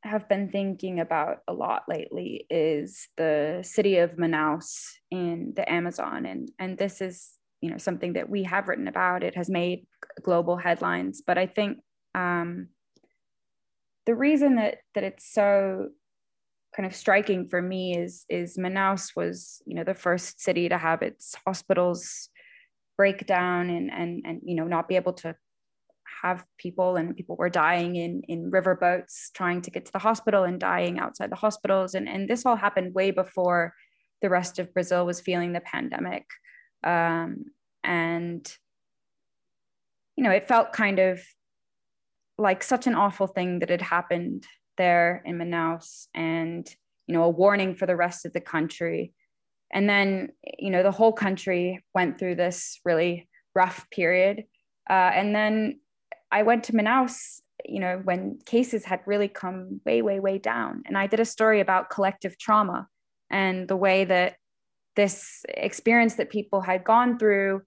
have 0.04 0.28
been 0.28 0.50
thinking 0.50 1.00
about 1.00 1.38
a 1.48 1.52
lot 1.52 1.84
lately 1.88 2.46
is 2.50 3.08
the 3.16 3.60
city 3.62 3.98
of 3.98 4.12
Manaus 4.12 4.92
in 5.10 5.54
the 5.56 5.70
Amazon. 5.70 6.26
And, 6.26 6.50
and 6.58 6.76
this 6.76 7.00
is, 7.00 7.30
you 7.62 7.70
know, 7.70 7.78
something 7.78 8.12
that 8.12 8.28
we 8.28 8.42
have 8.44 8.68
written 8.68 8.86
about. 8.86 9.24
It 9.24 9.34
has 9.36 9.48
made 9.48 9.86
global 10.22 10.56
headlines, 10.56 11.22
but 11.26 11.38
I 11.38 11.46
think 11.46 11.78
um, 12.14 12.68
the 14.04 14.14
reason 14.14 14.56
that, 14.56 14.78
that 14.94 15.04
it's 15.04 15.32
so 15.32 15.88
kind 16.76 16.86
of 16.86 16.94
striking 16.94 17.48
for 17.48 17.62
me 17.62 17.96
is, 17.96 18.26
is 18.28 18.58
Manaus 18.58 19.16
was, 19.16 19.62
you 19.64 19.74
know, 19.74 19.84
the 19.84 19.94
first 19.94 20.40
city 20.40 20.68
to 20.68 20.76
have 20.76 21.00
its 21.00 21.34
hospitals 21.46 22.28
break 22.96 23.26
down 23.26 23.70
and 23.70 23.90
and 23.90 24.22
and 24.24 24.40
you 24.44 24.54
know 24.54 24.64
not 24.64 24.88
be 24.88 24.96
able 24.96 25.12
to 25.12 25.34
have 26.22 26.44
people 26.58 26.96
and 26.96 27.16
people 27.16 27.36
were 27.36 27.50
dying 27.50 27.96
in 27.96 28.22
in 28.28 28.50
river 28.50 28.74
boats 28.74 29.30
trying 29.34 29.60
to 29.60 29.70
get 29.70 29.84
to 29.84 29.92
the 29.92 29.98
hospital 29.98 30.44
and 30.44 30.58
dying 30.58 30.98
outside 30.98 31.30
the 31.30 31.36
hospitals. 31.36 31.94
And 31.94 32.08
and 32.08 32.28
this 32.28 32.46
all 32.46 32.56
happened 32.56 32.94
way 32.94 33.10
before 33.10 33.74
the 34.22 34.30
rest 34.30 34.58
of 34.58 34.72
Brazil 34.72 35.04
was 35.04 35.20
feeling 35.20 35.52
the 35.52 35.60
pandemic. 35.60 36.24
Um, 36.82 37.44
and 37.82 38.50
you 40.16 40.24
know 40.24 40.30
it 40.30 40.48
felt 40.48 40.72
kind 40.72 40.98
of 40.98 41.20
like 42.38 42.62
such 42.62 42.86
an 42.86 42.94
awful 42.94 43.26
thing 43.26 43.58
that 43.60 43.70
had 43.70 43.82
happened 43.82 44.46
there 44.76 45.22
in 45.24 45.38
Manaus 45.38 46.06
and 46.14 46.68
you 47.06 47.14
know 47.14 47.24
a 47.24 47.28
warning 47.28 47.74
for 47.74 47.86
the 47.86 47.96
rest 47.96 48.24
of 48.24 48.32
the 48.32 48.40
country 48.40 49.12
and 49.74 49.88
then 49.88 50.30
you 50.58 50.70
know 50.70 50.82
the 50.82 50.90
whole 50.90 51.12
country 51.12 51.84
went 51.94 52.18
through 52.18 52.36
this 52.36 52.80
really 52.84 53.28
rough 53.54 53.88
period. 53.90 54.44
Uh, 54.88 55.10
and 55.14 55.34
then 55.34 55.80
i 56.30 56.42
went 56.42 56.62
to 56.64 56.72
manaus 56.72 57.40
you 57.64 57.80
know 57.80 58.00
when 58.04 58.38
cases 58.44 58.84
had 58.84 59.00
really 59.06 59.28
come 59.28 59.80
way 59.84 60.00
way 60.00 60.20
way 60.20 60.38
down. 60.38 60.82
And 60.86 60.96
i 60.96 61.06
did 61.06 61.20
a 61.20 61.24
story 61.24 61.60
about 61.60 61.90
collective 61.90 62.38
trauma 62.38 62.88
and 63.30 63.68
the 63.68 63.76
way 63.76 64.04
that 64.04 64.36
this 64.96 65.44
experience 65.48 66.14
that 66.14 66.30
people 66.30 66.60
had 66.60 66.84
gone 66.84 67.18
through 67.18 67.62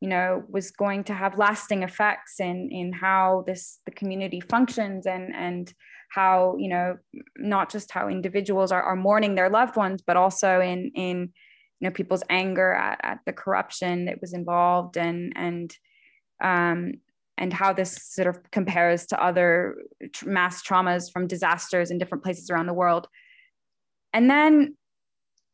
you 0.00 0.08
know 0.08 0.42
was 0.48 0.72
going 0.72 1.04
to 1.04 1.14
have 1.14 1.38
lasting 1.38 1.84
effects 1.84 2.40
in 2.40 2.68
in 2.72 2.92
how 2.92 3.44
this 3.46 3.78
the 3.86 3.92
community 3.92 4.40
functions 4.40 5.06
and 5.06 5.34
and 5.34 5.72
how 6.10 6.56
you 6.58 6.68
know 6.68 6.96
not 7.36 7.70
just 7.70 7.90
how 7.92 8.08
individuals 8.08 8.72
are, 8.72 8.82
are 8.82 8.96
mourning 8.96 9.34
their 9.34 9.48
loved 9.48 9.76
ones 9.76 10.02
but 10.04 10.16
also 10.16 10.60
in 10.60 10.90
in 10.96 11.32
you 11.82 11.88
know 11.88 11.92
people's 11.92 12.22
anger 12.30 12.72
at, 12.72 13.00
at 13.02 13.18
the 13.26 13.32
corruption 13.32 14.04
that 14.04 14.20
was 14.20 14.32
involved 14.32 14.96
and 14.96 15.32
and 15.34 15.76
um, 16.40 16.92
and 17.36 17.52
how 17.52 17.72
this 17.72 18.00
sort 18.00 18.28
of 18.28 18.38
compares 18.52 19.06
to 19.06 19.22
other 19.22 19.76
tr- 20.12 20.28
mass 20.28 20.62
traumas 20.62 21.12
from 21.12 21.26
disasters 21.26 21.90
in 21.90 21.98
different 21.98 22.22
places 22.22 22.50
around 22.50 22.66
the 22.66 22.72
world. 22.72 23.08
And 24.12 24.30
then 24.30 24.76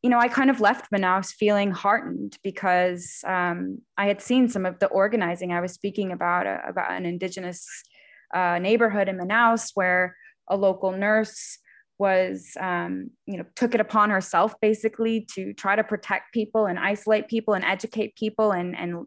you 0.03 0.11
know 0.11 0.19
i 0.19 0.29
kind 0.29 0.49
of 0.49 0.61
left 0.61 0.93
manaus 0.93 1.33
feeling 1.33 1.73
heartened 1.73 2.38
because 2.45 3.25
um, 3.27 3.79
i 3.97 4.07
had 4.07 4.21
seen 4.21 4.49
some 4.49 4.67
of 4.67 4.79
the 4.81 4.87
organizing. 4.88 5.53
I 5.53 5.62
was 5.62 5.73
speaking 5.73 6.12
about 6.12 6.47
uh, 6.47 6.59
about 6.69 6.93
an 6.93 7.07
indigenous 7.07 7.67
uh, 8.35 8.59
neighborhood 8.59 9.09
in 9.09 9.17
manaus 9.17 9.71
where 9.75 10.14
a 10.47 10.57
local 10.59 10.93
nurse 10.93 11.59
was 11.99 12.57
um, 12.61 13.11
you 13.27 13.37
know 13.37 13.45
took 13.57 13.75
it 13.75 13.81
upon 13.81 14.11
herself 14.11 14.55
basically 14.61 15.27
to 15.35 15.53
try 15.53 15.77
to 15.77 15.85
protect 15.85 16.33
people 16.33 16.67
and 16.67 16.79
isolate 16.79 17.29
people 17.29 17.55
and 17.55 17.65
educate 17.65 18.15
people 18.17 18.53
and 18.53 18.77
and 18.77 19.07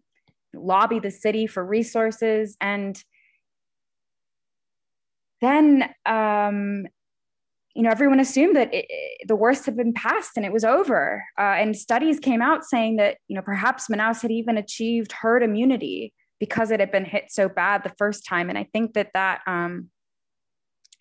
lobby 0.54 1.00
the 1.00 1.12
city 1.12 1.48
for 1.48 1.66
resources. 1.66 2.58
And 2.60 3.02
then 5.40 5.90
um, 6.06 6.86
you 7.74 7.84
know 7.84 7.90
everyone 7.90 8.20
assumed 8.20 8.56
that 8.56 8.70
it, 8.74 8.86
the 9.28 9.36
worst 9.36 9.66
had 9.66 9.78
been 9.78 9.94
passed 9.94 10.32
and 10.36 10.46
it 10.46 10.54
was 10.54 10.64
over. 10.64 11.24
Uh, 11.38 11.56
and 11.58 11.76
studies 11.76 12.20
came 12.20 12.42
out 12.42 12.66
saying 12.66 12.98
that 12.98 13.18
you 13.28 13.36
know 13.36 13.42
perhaps 13.42 13.88
manaus 13.88 14.22
had 14.22 14.32
even 14.32 14.58
achieved 14.58 15.14
herd 15.14 15.44
immunity 15.44 16.14
because 16.40 16.72
it 16.72 16.80
had 16.80 16.92
been 16.92 17.06
hit 17.06 17.26
so 17.30 17.48
bad 17.48 17.84
the 17.84 17.94
first 17.98 18.26
time. 18.26 18.50
And 18.50 18.58
i 18.58 18.68
think 18.74 18.94
that 18.94 19.12
that 19.14 19.42
um, 19.48 19.90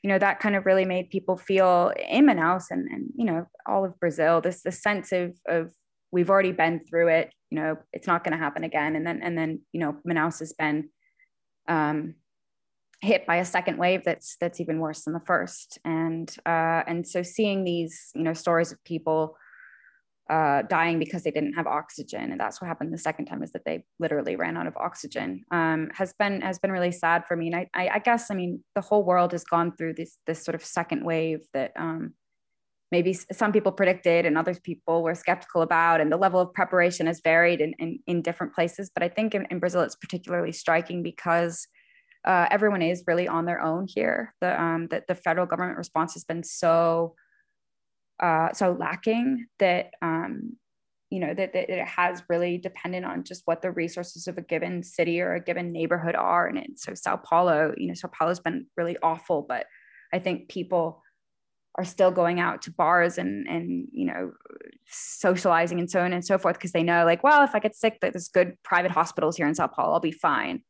you 0.02 0.08
know 0.08 0.18
that 0.18 0.40
kind 0.40 0.56
of 0.56 0.66
really 0.66 0.84
made 0.84 1.10
people 1.10 1.36
feel 1.36 1.92
in 2.08 2.26
Manaus 2.26 2.64
and, 2.70 2.88
and 2.88 3.10
you 3.14 3.24
know 3.24 3.46
all 3.66 3.84
of 3.84 3.98
Brazil 4.00 4.40
this 4.40 4.62
the 4.62 4.72
sense 4.72 5.12
of 5.12 5.34
of 5.46 5.70
we've 6.12 6.30
already 6.30 6.52
been 6.52 6.80
through 6.80 7.08
it 7.08 7.32
you 7.50 7.60
know 7.60 7.76
it's 7.92 8.06
not 8.06 8.24
going 8.24 8.32
to 8.32 8.42
happen 8.42 8.64
again. 8.64 8.96
And 8.96 9.06
then 9.06 9.20
and 9.22 9.36
then 9.36 9.60
you 9.72 9.80
know 9.80 9.96
Manaus 10.08 10.38
has 10.38 10.52
been 10.52 10.88
um, 11.68 12.14
hit 13.00 13.26
by 13.26 13.36
a 13.36 13.44
second 13.44 13.78
wave 13.78 14.04
that's 14.04 14.36
that's 14.40 14.60
even 14.60 14.78
worse 14.78 15.04
than 15.04 15.14
the 15.14 15.20
first. 15.20 15.78
And 15.84 16.34
uh, 16.46 16.82
and 16.86 17.06
so 17.06 17.22
seeing 17.22 17.64
these 17.64 18.10
you 18.14 18.22
know 18.22 18.34
stories 18.34 18.72
of 18.72 18.82
people 18.84 19.36
uh, 20.30 20.62
dying 20.62 21.00
because 21.00 21.24
they 21.24 21.32
didn't 21.32 21.54
have 21.54 21.66
oxygen, 21.66 22.30
and 22.30 22.40
that's 22.40 22.60
what 22.60 22.68
happened 22.68 22.92
the 22.92 22.98
second 22.98 23.26
time 23.26 23.42
is 23.42 23.50
that 23.50 23.64
they 23.64 23.82
literally 23.98 24.36
ran 24.36 24.56
out 24.56 24.68
of 24.68 24.76
oxygen. 24.76 25.42
Um, 25.50 25.90
has 25.92 26.14
been 26.18 26.40
has 26.40 26.60
been 26.60 26.70
really 26.70 26.92
sad 26.92 27.26
for 27.26 27.36
me, 27.36 27.48
and 27.48 27.56
I, 27.56 27.68
I, 27.74 27.88
I, 27.94 27.98
guess 27.98 28.30
I 28.30 28.36
mean 28.36 28.62
the 28.76 28.80
whole 28.80 29.02
world 29.04 29.32
has 29.32 29.42
gone 29.42 29.74
through 29.76 29.94
this 29.94 30.18
this 30.28 30.44
sort 30.44 30.54
of 30.54 30.64
second 30.64 31.04
wave 31.04 31.40
that 31.52 31.72
um, 31.76 32.14
maybe 32.92 33.12
some 33.12 33.50
people 33.50 33.72
predicted 33.72 34.24
and 34.24 34.38
other 34.38 34.54
people 34.54 35.02
were 35.02 35.16
skeptical 35.16 35.62
about, 35.62 36.00
and 36.00 36.12
the 36.12 36.16
level 36.16 36.38
of 36.38 36.54
preparation 36.54 37.08
has 37.08 37.20
varied 37.24 37.60
in 37.60 37.74
in, 37.80 37.98
in 38.06 38.22
different 38.22 38.54
places. 38.54 38.88
But 38.94 39.02
I 39.02 39.08
think 39.08 39.34
in, 39.34 39.48
in 39.50 39.58
Brazil 39.58 39.80
it's 39.80 39.96
particularly 39.96 40.52
striking 40.52 41.02
because 41.02 41.66
uh, 42.24 42.46
everyone 42.52 42.82
is 42.82 43.02
really 43.08 43.26
on 43.26 43.46
their 43.46 43.60
own 43.60 43.86
here. 43.88 44.32
The 44.40 44.62
um, 44.62 44.86
that 44.92 45.08
the 45.08 45.16
federal 45.16 45.46
government 45.46 45.76
response 45.76 46.14
has 46.14 46.22
been 46.22 46.44
so 46.44 47.16
uh, 48.20 48.52
so 48.52 48.76
lacking 48.78 49.46
that 49.58 49.90
um, 50.02 50.56
you 51.10 51.18
know 51.20 51.34
that, 51.34 51.52
that 51.52 51.70
it 51.70 51.86
has 51.86 52.22
really 52.28 52.58
dependent 52.58 53.04
on 53.04 53.24
just 53.24 53.42
what 53.46 53.62
the 53.62 53.70
resources 53.70 54.28
of 54.28 54.38
a 54.38 54.42
given 54.42 54.82
city 54.82 55.20
or 55.20 55.34
a 55.34 55.40
given 55.40 55.72
neighborhood 55.72 56.14
are. 56.14 56.46
And 56.46 56.58
it, 56.58 56.78
so 56.78 56.94
sao 56.94 57.16
paulo 57.16 57.74
you 57.76 57.88
know 57.88 57.94
sao 57.94 58.08
paulo's 58.08 58.40
been 58.40 58.66
really 58.76 58.96
awful 59.02 59.42
but 59.42 59.66
i 60.12 60.18
think 60.18 60.48
people 60.48 61.02
are 61.76 61.84
still 61.84 62.10
going 62.10 62.40
out 62.40 62.62
to 62.62 62.70
bars 62.72 63.16
and 63.18 63.46
and 63.48 63.88
you 63.92 64.06
know 64.06 64.32
socializing 64.86 65.78
and 65.78 65.90
so 65.90 66.00
on 66.00 66.12
and 66.12 66.24
so 66.24 66.36
forth 66.36 66.56
because 66.56 66.72
they 66.72 66.82
know 66.82 67.04
like 67.04 67.22
well 67.22 67.42
if 67.42 67.54
i 67.54 67.58
get 67.58 67.76
sick 67.76 67.98
there's 68.00 68.28
good 68.28 68.56
private 68.64 68.90
hospitals 68.90 69.36
here 69.36 69.46
in 69.46 69.54
sao 69.54 69.66
paulo 69.66 69.92
i'll 69.92 70.00
be 70.00 70.10
fine 70.10 70.62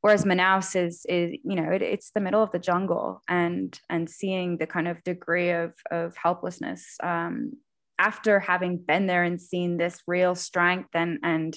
whereas 0.00 0.24
Manaus 0.24 0.76
is 0.76 1.04
is 1.08 1.32
you 1.44 1.56
know 1.56 1.70
it, 1.70 1.82
it's 1.82 2.10
the 2.12 2.20
middle 2.20 2.42
of 2.42 2.50
the 2.52 2.58
jungle 2.58 3.22
and 3.28 3.78
and 3.88 4.08
seeing 4.08 4.56
the 4.56 4.66
kind 4.66 4.88
of 4.88 5.02
degree 5.04 5.50
of 5.50 5.74
of 5.90 6.14
helplessness 6.16 6.96
um, 7.02 7.52
after 7.98 8.40
having 8.40 8.78
been 8.78 9.06
there 9.06 9.24
and 9.24 9.40
seen 9.40 9.76
this 9.76 10.02
real 10.06 10.34
strength 10.34 10.90
and 10.94 11.18
and 11.22 11.56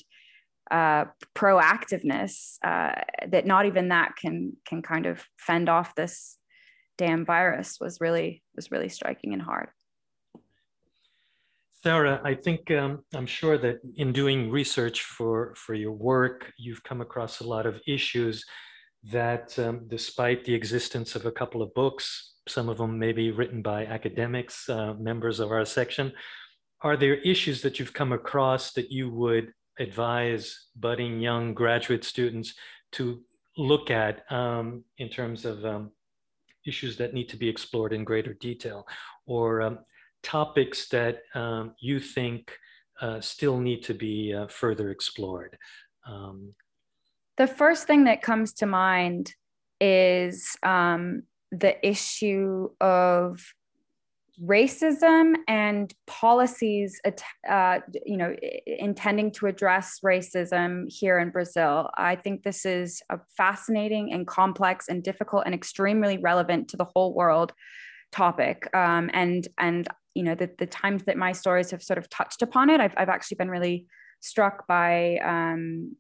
uh, 0.72 1.06
proactiveness 1.36 2.58
uh, 2.64 2.94
that 3.28 3.46
not 3.46 3.66
even 3.66 3.90
that 3.90 4.16
can 4.16 4.54
can 4.66 4.82
kind 4.82 5.06
of 5.06 5.24
fend 5.38 5.70
off 5.70 5.96
this 5.96 6.38
damn 6.98 7.26
virus 7.26 7.78
was 7.80 8.00
really 8.00 8.44
was 8.56 8.72
really 8.72 8.90
striking 8.90 9.34
and 9.34 9.42
hard. 9.42 9.70
Sarah, 11.84 12.22
I 12.24 12.34
think 12.34 12.72
um, 12.72 13.04
I'm 13.14 13.26
sure 13.26 13.58
that 13.58 13.80
in 13.98 14.14
doing 14.14 14.50
research 14.50 15.02
for, 15.02 15.54
for 15.56 15.74
your 15.74 15.92
work, 15.92 16.54
you've 16.58 16.82
come 16.84 17.02
across 17.02 17.42
a 17.42 17.48
lot 17.48 17.66
of 17.66 17.82
issues 17.86 18.46
that, 19.12 19.60
um, 19.60 19.82
despite 19.90 20.46
the 20.46 20.54
existence 20.54 21.14
of 21.14 21.26
a 21.26 21.32
couple 21.32 21.62
of 21.62 21.74
books, 21.74 22.36
some 22.48 22.70
of 22.70 22.78
them 22.78 22.98
maybe 22.98 23.32
written 23.32 23.62
by 23.62 23.86
academics, 23.86 24.70
uh, 24.70 24.94
members 24.94 25.42
of 25.42 25.52
our 25.52 25.66
section, 25.66 26.14
are 26.84 26.96
there 26.96 27.16
issues 27.16 27.62
that 27.64 27.80
you've 27.80 27.92
come 27.92 28.14
across 28.14 28.72
that 28.72 28.90
you 28.90 29.10
would 29.10 29.52
advise 29.78 30.68
budding 30.78 31.20
young 31.20 31.54
graduate 31.54 32.06
students 32.06 32.54
to 32.94 33.20
look 33.58 33.92
at 33.92 34.24
um, 34.32 34.86
in 35.00 35.10
terms 35.10 35.44
of 35.44 35.66
um, 35.66 35.92
issues 36.66 36.96
that 36.96 37.14
need 37.14 37.28
to 37.28 37.36
be 37.36 37.50
explored 37.50 37.92
in 37.92 38.06
greater 38.06 38.34
detail? 38.36 38.88
Or 39.26 39.62
um, 39.62 39.80
topics 40.24 40.88
that 40.90 41.24
um, 41.36 41.76
you 41.80 42.00
think 42.00 42.58
uh, 43.02 43.20
still 43.22 43.60
need 43.60 43.84
to 43.84 43.94
be 43.94 44.34
uh, 44.34 44.48
further 44.48 44.90
explored? 44.90 45.58
Um, 46.08 46.54
the 47.38 47.48
first 47.48 47.88
thing 47.88 48.06
that 48.06 48.22
comes 48.22 48.54
to 48.54 48.66
mind 48.66 49.34
is 49.80 50.56
um, 50.64 51.24
the 51.52 51.76
issue 51.88 52.70
of 52.80 53.54
racism 54.42 55.36
and 55.48 55.94
policies 56.08 57.00
uh, 57.48 57.80
you 58.04 58.18
know 58.18 58.36
intending 58.66 59.32
to 59.32 59.46
address 59.46 60.00
racism 60.04 60.92
here 60.92 61.20
in 61.20 61.30
brazil 61.30 61.88
i 61.98 62.16
think 62.16 62.42
this 62.42 62.66
is 62.66 63.04
a 63.12 63.20
fascinating 63.38 64.12
and 64.12 64.26
complex 64.26 64.88
and 64.88 65.04
difficult 65.04 65.44
and 65.46 65.54
extremely 65.54 66.18
relevant 66.18 66.68
to 66.68 66.76
the 66.76 66.84
whole 66.84 67.14
world 67.14 67.54
topic 68.12 68.68
um, 68.76 69.12
and 69.14 69.48
and 69.60 69.88
you 70.16 70.24
know 70.24 70.36
the, 70.36 70.50
the 70.58 70.68
times 70.68 71.04
that 71.04 71.18
my 71.18 71.32
stories 71.32 71.72
have 71.72 71.84
sort 71.84 71.98
of 71.98 72.10
touched 72.10 72.42
upon 72.42 72.70
it 72.70 72.80
i've, 72.80 72.94
I've 72.98 73.10
actually 73.10 73.36
been 73.36 73.50
really 73.50 73.86
struck 74.20 74.66
by 74.68 75.18
um, 75.18 75.96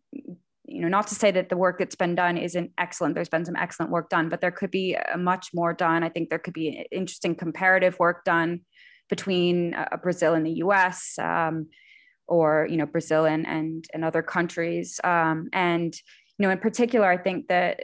you 0.65 0.81
know 0.81 0.87
not 0.87 1.07
to 1.07 1.15
say 1.15 1.29
that 1.31 1.49
the 1.49 1.57
work 1.57 1.77
that's 1.79 1.95
been 1.95 2.15
done 2.15 2.37
isn't 2.37 2.71
excellent 2.77 3.15
there's 3.15 3.29
been 3.29 3.45
some 3.45 3.55
excellent 3.55 3.91
work 3.91 4.09
done 4.09 4.29
but 4.29 4.41
there 4.41 4.51
could 4.51 4.71
be 4.71 4.97
much 5.17 5.49
more 5.53 5.73
done. 5.73 6.03
I 6.03 6.09
think 6.09 6.29
there 6.29 6.39
could 6.39 6.53
be 6.53 6.85
interesting 6.91 7.35
comparative 7.35 7.99
work 7.99 8.23
done 8.23 8.61
between 9.09 9.73
uh, 9.73 9.97
brazil 10.01 10.33
and 10.33 10.45
the 10.45 10.53
us 10.53 11.19
um, 11.19 11.67
or 12.27 12.67
you 12.69 12.77
know 12.77 12.85
brazil 12.85 13.25
and 13.25 13.45
and, 13.45 13.85
and 13.93 14.05
other 14.05 14.21
countries. 14.21 14.99
Um, 15.03 15.49
and 15.51 15.93
you 16.37 16.47
know 16.47 16.49
in 16.49 16.57
particular 16.57 17.07
i 17.07 17.17
think 17.17 17.47
that 17.47 17.79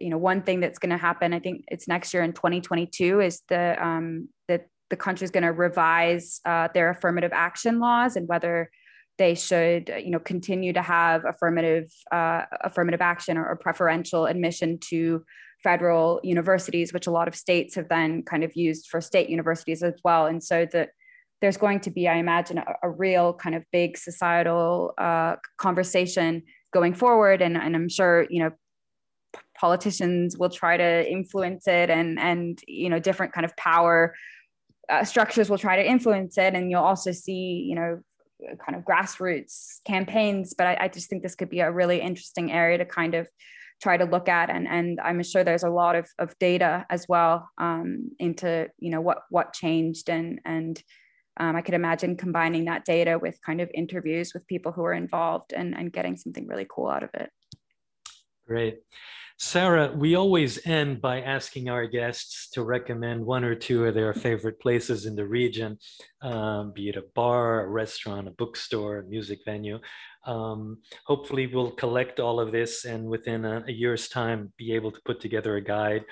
you 0.00 0.08
know 0.10 0.18
one 0.18 0.42
thing 0.42 0.60
that's 0.60 0.78
going 0.80 0.90
to 0.90 0.96
happen 0.96 1.32
i 1.32 1.38
think 1.38 1.64
it's 1.68 1.86
next 1.86 2.12
year 2.12 2.22
in 2.24 2.32
2022 2.32 3.20
is 3.20 3.42
the 3.48 3.76
um, 3.84 4.28
that 4.48 4.66
the 4.92 4.96
country 4.96 5.24
is 5.24 5.30
going 5.30 5.42
to 5.42 5.52
revise 5.52 6.42
uh, 6.44 6.68
their 6.74 6.90
affirmative 6.90 7.30
action 7.32 7.80
laws 7.80 8.14
and 8.14 8.28
whether 8.28 8.70
they 9.16 9.34
should 9.34 9.90
you 10.04 10.10
know 10.10 10.18
continue 10.18 10.72
to 10.74 10.82
have 10.82 11.24
affirmative 11.24 11.90
uh, 12.12 12.42
affirmative 12.60 13.00
action 13.00 13.38
or, 13.38 13.46
or, 13.46 13.56
preferential 13.56 14.26
admission 14.26 14.78
to 14.90 15.24
federal 15.62 16.20
universities 16.22 16.92
which 16.92 17.06
a 17.06 17.10
lot 17.10 17.26
of 17.26 17.34
states 17.34 17.74
have 17.74 17.88
then 17.88 18.22
kind 18.22 18.44
of 18.44 18.52
used 18.54 18.88
for 18.90 19.00
state 19.00 19.30
universities 19.30 19.82
as 19.82 19.94
well. 20.04 20.26
And 20.26 20.44
so 20.44 20.66
that 20.72 20.90
there's 21.40 21.56
going 21.56 21.80
to 21.80 21.90
be 21.90 22.06
i 22.06 22.16
imagine 22.16 22.58
a, 22.58 22.64
a 22.82 22.90
real 22.90 23.32
kind 23.32 23.54
of 23.54 23.64
big 23.72 23.96
societal 23.96 24.92
uh, 24.98 25.36
conversation 25.56 26.42
going 26.70 26.92
forward. 26.92 27.40
And, 27.40 27.56
and 27.56 27.74
i'm 27.74 27.88
sure 27.88 28.26
you 28.28 28.42
know 28.42 28.50
politicians 29.58 30.36
will 30.36 30.50
try 30.50 30.76
to 30.76 31.10
influence 31.10 31.66
it 31.66 31.88
and 31.88 32.18
and 32.18 32.60
you 32.66 32.90
know 32.90 32.98
different 32.98 33.32
kind 33.32 33.44
of 33.44 33.56
power 33.56 34.14
uh, 34.92 35.04
structures 35.04 35.48
will 35.48 35.58
try 35.58 35.76
to 35.76 35.88
influence 35.88 36.36
it. 36.36 36.54
And 36.54 36.70
you'll 36.70 36.82
also 36.82 37.12
see 37.12 37.64
you 37.68 37.74
know 37.74 38.00
kind 38.64 38.76
of 38.76 38.84
grassroots 38.84 39.82
campaigns. 39.84 40.54
But 40.56 40.66
I, 40.66 40.78
I, 40.82 40.88
just 40.88 41.08
think 41.08 41.22
this 41.22 41.36
could 41.36 41.48
be 41.48 41.60
a 41.60 41.70
really 41.70 42.00
interesting 42.00 42.50
area 42.50 42.78
to 42.78 42.84
kind 42.84 43.14
of 43.14 43.28
try 43.80 43.96
to 43.96 44.04
look 44.04 44.28
at. 44.28 44.50
And 44.50 44.68
and 44.68 45.00
i'm 45.00 45.22
sure 45.22 45.44
there's 45.44 45.62
a 45.62 45.70
lot 45.70 45.96
of, 45.96 46.08
of 46.18 46.38
data 46.38 46.84
as 46.90 47.06
well 47.08 47.48
um, 47.58 48.10
into 48.18 48.68
you 48.78 48.90
know 48.90 49.00
what 49.00 49.22
what 49.30 49.52
changed. 49.52 50.10
And 50.10 50.40
and 50.44 50.82
um, 51.38 51.56
i 51.56 51.62
could 51.62 51.74
imagine 51.74 52.16
combining 52.16 52.66
that 52.66 52.84
data 52.84 53.18
with 53.18 53.38
kind 53.44 53.60
of 53.60 53.70
interviews 53.72 54.34
with 54.34 54.46
people 54.46 54.72
who 54.72 54.84
are 54.84 54.92
involved 54.92 55.52
and 55.52 55.74
and 55.74 55.92
getting 55.92 56.16
something 56.16 56.46
really 56.46 56.66
cool 56.68 56.88
out 56.88 57.02
of 57.02 57.10
it. 57.14 57.30
Great 58.46 58.80
Sarah, 59.44 59.92
we 59.92 60.14
always 60.14 60.64
end 60.68 61.00
by 61.00 61.20
asking 61.20 61.68
our 61.68 61.84
guests 61.84 62.48
to 62.50 62.62
recommend 62.62 63.26
one 63.26 63.42
or 63.42 63.56
two 63.56 63.84
of 63.84 63.92
their 63.92 64.14
favorite 64.14 64.60
places 64.60 65.04
in 65.04 65.16
the 65.16 65.26
region, 65.26 65.78
um, 66.22 66.72
be 66.72 66.88
it 66.88 66.94
a 66.94 67.02
bar, 67.16 67.64
a 67.64 67.68
restaurant, 67.68 68.28
a 68.28 68.30
bookstore, 68.30 68.98
a 68.98 69.04
music 69.04 69.40
venue. 69.44 69.80
Um, 70.26 70.78
hopefully, 71.06 71.48
we'll 71.48 71.72
collect 71.72 72.20
all 72.20 72.38
of 72.38 72.52
this 72.52 72.84
and 72.84 73.06
within 73.06 73.44
a, 73.44 73.64
a 73.66 73.72
year's 73.72 74.08
time 74.08 74.52
be 74.56 74.72
able 74.74 74.92
to 74.92 75.00
put 75.04 75.20
together 75.20 75.56
a 75.56 75.60
guide 75.60 76.04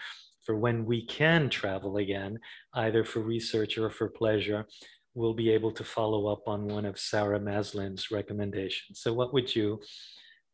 for 0.45 0.59
when 0.59 0.85
we 0.85 1.07
can 1.07 1.49
travel 1.49 1.99
again, 1.99 2.37
either 2.75 3.05
for 3.05 3.21
research 3.21 3.79
or 3.79 3.91
for 3.91 4.09
pleasure. 4.09 4.67
We'll 5.15 5.35
be 5.35 5.51
able 5.51 5.71
to 5.75 5.85
follow 5.85 6.27
up 6.27 6.49
on 6.49 6.67
one 6.67 6.85
of 6.85 6.99
Sarah 6.99 7.39
Maslin's 7.39 8.11
recommendations. 8.11 9.01
So, 9.01 9.13
what 9.13 9.33
would 9.33 9.55
you, 9.55 9.81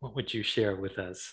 what 0.01 0.15
would 0.15 0.35
you 0.35 0.43
share 0.43 0.77
with 0.77 0.99
us? 0.99 1.33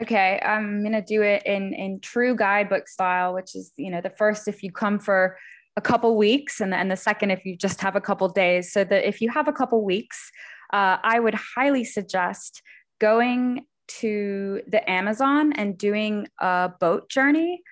Okay, 0.00 0.38
I'm 0.44 0.82
gonna 0.82 1.02
do 1.02 1.22
it 1.22 1.42
in 1.46 1.72
in 1.72 2.00
true 2.00 2.36
guidebook 2.36 2.86
style, 2.88 3.32
which 3.32 3.54
is 3.56 3.72
you 3.76 3.90
know 3.90 4.00
the 4.02 4.10
first 4.10 4.46
if 4.46 4.62
you 4.62 4.70
come 4.70 4.98
for 4.98 5.38
a 5.76 5.80
couple 5.80 6.16
weeks, 6.16 6.60
and 6.60 6.72
then 6.72 6.88
the 6.88 6.96
second 6.96 7.30
if 7.30 7.44
you 7.46 7.56
just 7.56 7.80
have 7.80 7.96
a 7.96 8.00
couple 8.00 8.28
days. 8.28 8.72
So 8.72 8.84
that 8.84 9.08
if 9.08 9.22
you 9.22 9.30
have 9.30 9.48
a 9.48 9.52
couple 9.52 9.82
weeks, 9.82 10.30
uh, 10.72 10.98
I 11.02 11.18
would 11.18 11.34
highly 11.34 11.84
suggest 11.84 12.62
going 12.98 13.64
to 13.88 14.60
the 14.66 14.88
Amazon 14.90 15.52
and 15.54 15.78
doing 15.78 16.26
a 16.40 16.70
boat 16.78 17.08
journey. 17.08 17.62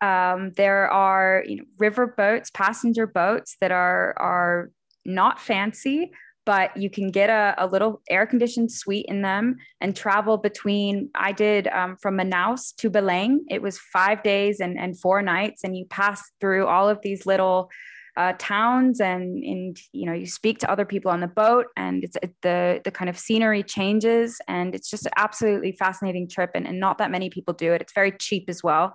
Um, 0.00 0.52
there 0.56 0.90
are 0.90 1.44
you 1.46 1.56
know, 1.56 1.64
river 1.78 2.06
boats, 2.06 2.50
passenger 2.50 3.06
boats 3.06 3.56
that 3.60 3.72
are 3.72 4.14
are 4.18 4.70
not 5.04 5.40
fancy, 5.40 6.10
but 6.46 6.74
you 6.76 6.88
can 6.88 7.10
get 7.10 7.28
a, 7.28 7.54
a 7.58 7.66
little 7.66 8.00
air 8.08 8.24
conditioned 8.24 8.72
suite 8.72 9.04
in 9.08 9.20
them 9.20 9.56
and 9.80 9.94
travel 9.94 10.38
between. 10.38 11.10
I 11.14 11.32
did 11.32 11.66
um, 11.68 11.96
from 12.00 12.16
Manaus 12.16 12.74
to 12.76 12.88
Belém. 12.88 13.38
It 13.50 13.60
was 13.60 13.78
five 13.78 14.22
days 14.22 14.60
and, 14.60 14.78
and 14.78 14.98
four 14.98 15.20
nights, 15.20 15.64
and 15.64 15.76
you 15.76 15.84
pass 15.90 16.22
through 16.40 16.66
all 16.66 16.88
of 16.88 17.00
these 17.02 17.26
little 17.26 17.68
uh, 18.16 18.32
towns 18.38 18.98
and 18.98 19.44
and 19.44 19.76
you 19.92 20.06
know 20.06 20.14
you 20.14 20.26
speak 20.26 20.58
to 20.58 20.70
other 20.70 20.86
people 20.86 21.10
on 21.10 21.20
the 21.20 21.26
boat 21.26 21.66
and 21.76 22.02
it's 22.02 22.16
the 22.40 22.80
the 22.82 22.90
kind 22.90 23.10
of 23.10 23.18
scenery 23.18 23.62
changes 23.62 24.40
and 24.48 24.74
it's 24.74 24.88
just 24.88 25.04
an 25.04 25.12
absolutely 25.18 25.70
fascinating 25.72 26.26
trip 26.26 26.50
and, 26.54 26.66
and 26.66 26.80
not 26.80 26.96
that 26.96 27.10
many 27.10 27.28
people 27.28 27.52
do 27.52 27.74
it 27.74 27.82
it's 27.82 27.92
very 27.92 28.10
cheap 28.12 28.48
as 28.48 28.62
well 28.62 28.94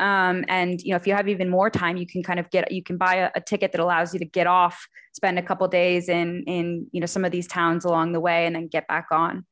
um, 0.00 0.44
and 0.48 0.80
you 0.82 0.90
know, 0.90 0.96
if 0.96 1.06
you 1.06 1.14
have 1.14 1.28
even 1.28 1.48
more 1.48 1.70
time, 1.70 1.96
you 1.96 2.06
can 2.06 2.22
kind 2.22 2.40
of 2.40 2.50
get 2.50 2.72
you 2.72 2.82
can 2.82 2.96
buy 2.96 3.16
a, 3.16 3.30
a 3.34 3.40
ticket 3.40 3.72
that 3.72 3.80
allows 3.80 4.12
you 4.12 4.18
to 4.18 4.24
get 4.24 4.46
off, 4.46 4.88
spend 5.12 5.38
a 5.38 5.42
couple 5.42 5.68
days 5.68 6.08
in 6.08 6.42
in 6.46 6.86
you 6.92 7.00
know 7.00 7.06
some 7.06 7.24
of 7.24 7.32
these 7.32 7.46
towns 7.46 7.84
along 7.84 8.12
the 8.12 8.20
way, 8.20 8.46
and 8.46 8.56
then 8.56 8.66
get 8.66 8.88
back 8.88 9.06
on. 9.12 9.44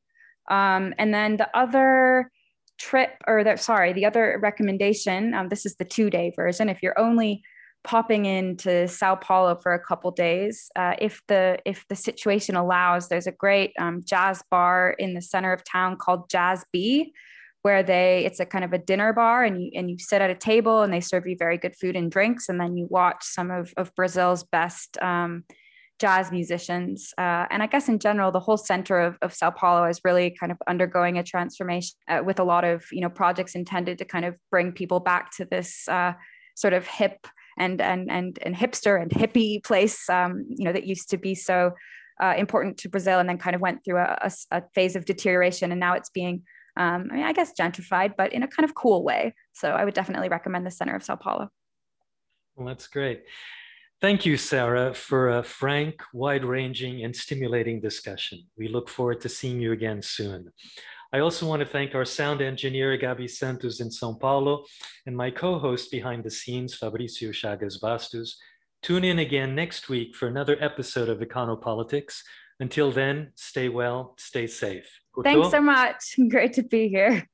Um, 0.50 0.94
and 0.98 1.12
then 1.12 1.36
the 1.36 1.48
other 1.56 2.30
trip, 2.78 3.10
or 3.26 3.44
the, 3.44 3.56
sorry, 3.56 3.92
the 3.92 4.06
other 4.06 4.38
recommendation. 4.42 5.34
Um, 5.34 5.48
this 5.50 5.66
is 5.66 5.76
the 5.76 5.84
two 5.84 6.08
day 6.08 6.32
version. 6.34 6.70
If 6.70 6.82
you're 6.82 6.98
only 6.98 7.42
popping 7.84 8.26
into 8.26 8.88
Sao 8.88 9.14
Paulo 9.14 9.54
for 9.54 9.72
a 9.72 9.78
couple 9.82 10.10
days. 10.10 10.70
Uh, 10.76 10.94
if 10.98 11.22
the 11.28 11.58
if 11.64 11.86
the 11.88 11.96
situation 11.96 12.56
allows, 12.56 13.08
there's 13.08 13.26
a 13.26 13.32
great 13.32 13.72
um, 13.78 14.02
jazz 14.04 14.42
bar 14.50 14.94
in 14.98 15.14
the 15.14 15.22
center 15.22 15.52
of 15.52 15.62
town 15.64 15.96
called 15.96 16.28
Jazz 16.28 16.64
B, 16.72 17.12
where 17.62 17.82
they 17.82 18.24
it's 18.24 18.40
a 18.40 18.46
kind 18.46 18.64
of 18.64 18.72
a 18.72 18.78
dinner 18.78 19.12
bar 19.12 19.44
and 19.44 19.62
you 19.62 19.70
and 19.74 19.90
you 19.90 19.98
sit 19.98 20.22
at 20.22 20.30
a 20.30 20.34
table 20.34 20.82
and 20.82 20.92
they 20.92 21.00
serve 21.00 21.26
you 21.26 21.36
very 21.38 21.58
good 21.58 21.74
food 21.74 21.96
and 21.96 22.10
drinks 22.10 22.48
and 22.48 22.60
then 22.60 22.76
you 22.76 22.86
watch 22.90 23.24
some 23.24 23.50
of, 23.50 23.72
of 23.76 23.94
Brazil's 23.94 24.44
best 24.44 24.96
um, 25.02 25.44
jazz 25.98 26.30
musicians. 26.30 27.12
Uh, 27.18 27.46
and 27.50 27.62
I 27.62 27.66
guess 27.66 27.88
in 27.88 27.98
general, 27.98 28.30
the 28.30 28.40
whole 28.40 28.56
center 28.56 29.00
of, 29.00 29.18
of 29.20 29.34
Sao 29.34 29.50
Paulo 29.50 29.84
is 29.88 30.00
really 30.04 30.30
kind 30.30 30.52
of 30.52 30.58
undergoing 30.68 31.18
a 31.18 31.22
transformation 31.22 31.96
uh, 32.08 32.22
with 32.24 32.38
a 32.38 32.44
lot 32.44 32.64
of 32.64 32.84
you 32.92 33.00
know 33.00 33.10
projects 33.10 33.54
intended 33.54 33.98
to 33.98 34.04
kind 34.04 34.24
of 34.24 34.36
bring 34.50 34.72
people 34.72 35.00
back 35.00 35.32
to 35.36 35.44
this 35.44 35.88
uh, 35.88 36.12
sort 36.54 36.74
of 36.74 36.86
hip 36.86 37.26
and 37.58 37.80
and 37.80 38.10
and 38.10 38.38
and 38.42 38.54
hipster 38.54 39.00
and 39.00 39.10
hippie 39.10 39.62
place 39.64 40.08
um, 40.08 40.46
you 40.48 40.64
know 40.64 40.72
that 40.72 40.86
used 40.86 41.10
to 41.10 41.16
be 41.16 41.34
so 41.34 41.72
uh, 42.22 42.34
important 42.36 42.78
to 42.78 42.88
Brazil 42.88 43.18
and 43.18 43.28
then 43.28 43.38
kind 43.38 43.54
of 43.54 43.60
went 43.60 43.84
through 43.84 43.98
a, 43.98 44.18
a, 44.22 44.32
a 44.50 44.62
phase 44.74 44.96
of 44.96 45.04
deterioration 45.04 45.70
and 45.70 45.80
now 45.80 45.94
it's 45.94 46.10
being 46.10 46.42
um, 46.78 47.08
I 47.10 47.14
mean, 47.16 47.24
I 47.24 47.32
guess 47.32 47.52
gentrified, 47.52 48.14
but 48.16 48.32
in 48.32 48.44
a 48.44 48.48
kind 48.48 48.64
of 48.64 48.74
cool 48.74 49.02
way. 49.02 49.34
So 49.52 49.70
I 49.70 49.84
would 49.84 49.94
definitely 49.94 50.28
recommend 50.28 50.64
the 50.64 50.70
center 50.70 50.94
of 50.94 51.02
Sao 51.02 51.16
Paulo. 51.16 51.50
Well, 52.56 52.68
that's 52.68 52.86
great. 52.86 53.24
Thank 54.00 54.24
you, 54.24 54.36
Sarah, 54.36 54.94
for 54.94 55.30
a 55.30 55.42
frank, 55.42 56.00
wide 56.14 56.44
ranging, 56.44 57.04
and 57.04 57.14
stimulating 57.14 57.80
discussion. 57.80 58.44
We 58.56 58.68
look 58.68 58.88
forward 58.88 59.20
to 59.22 59.28
seeing 59.28 59.60
you 59.60 59.72
again 59.72 60.02
soon. 60.02 60.52
I 61.12 61.18
also 61.18 61.46
want 61.46 61.60
to 61.60 61.66
thank 61.66 61.96
our 61.96 62.04
sound 62.04 62.40
engineer, 62.40 62.96
Gabi 62.96 63.28
Santos 63.28 63.80
in 63.80 63.90
Sao 63.90 64.12
Paulo, 64.12 64.64
and 65.06 65.16
my 65.16 65.32
co 65.32 65.58
host 65.58 65.90
behind 65.90 66.22
the 66.22 66.30
scenes, 66.30 66.78
Fabricio 66.78 67.30
Chagas 67.30 67.80
Bastos. 67.80 68.34
Tune 68.82 69.02
in 69.02 69.18
again 69.18 69.56
next 69.56 69.88
week 69.88 70.14
for 70.14 70.28
another 70.28 70.56
episode 70.60 71.08
of 71.08 71.18
Econopolitics. 71.18 72.20
Until 72.60 72.92
then, 72.92 73.32
stay 73.34 73.68
well, 73.68 74.14
stay 74.18 74.46
safe. 74.46 75.00
Thanks 75.24 75.50
so 75.50 75.60
much. 75.60 76.16
Great 76.28 76.54
to 76.54 76.62
be 76.62 76.88
here. 76.88 77.28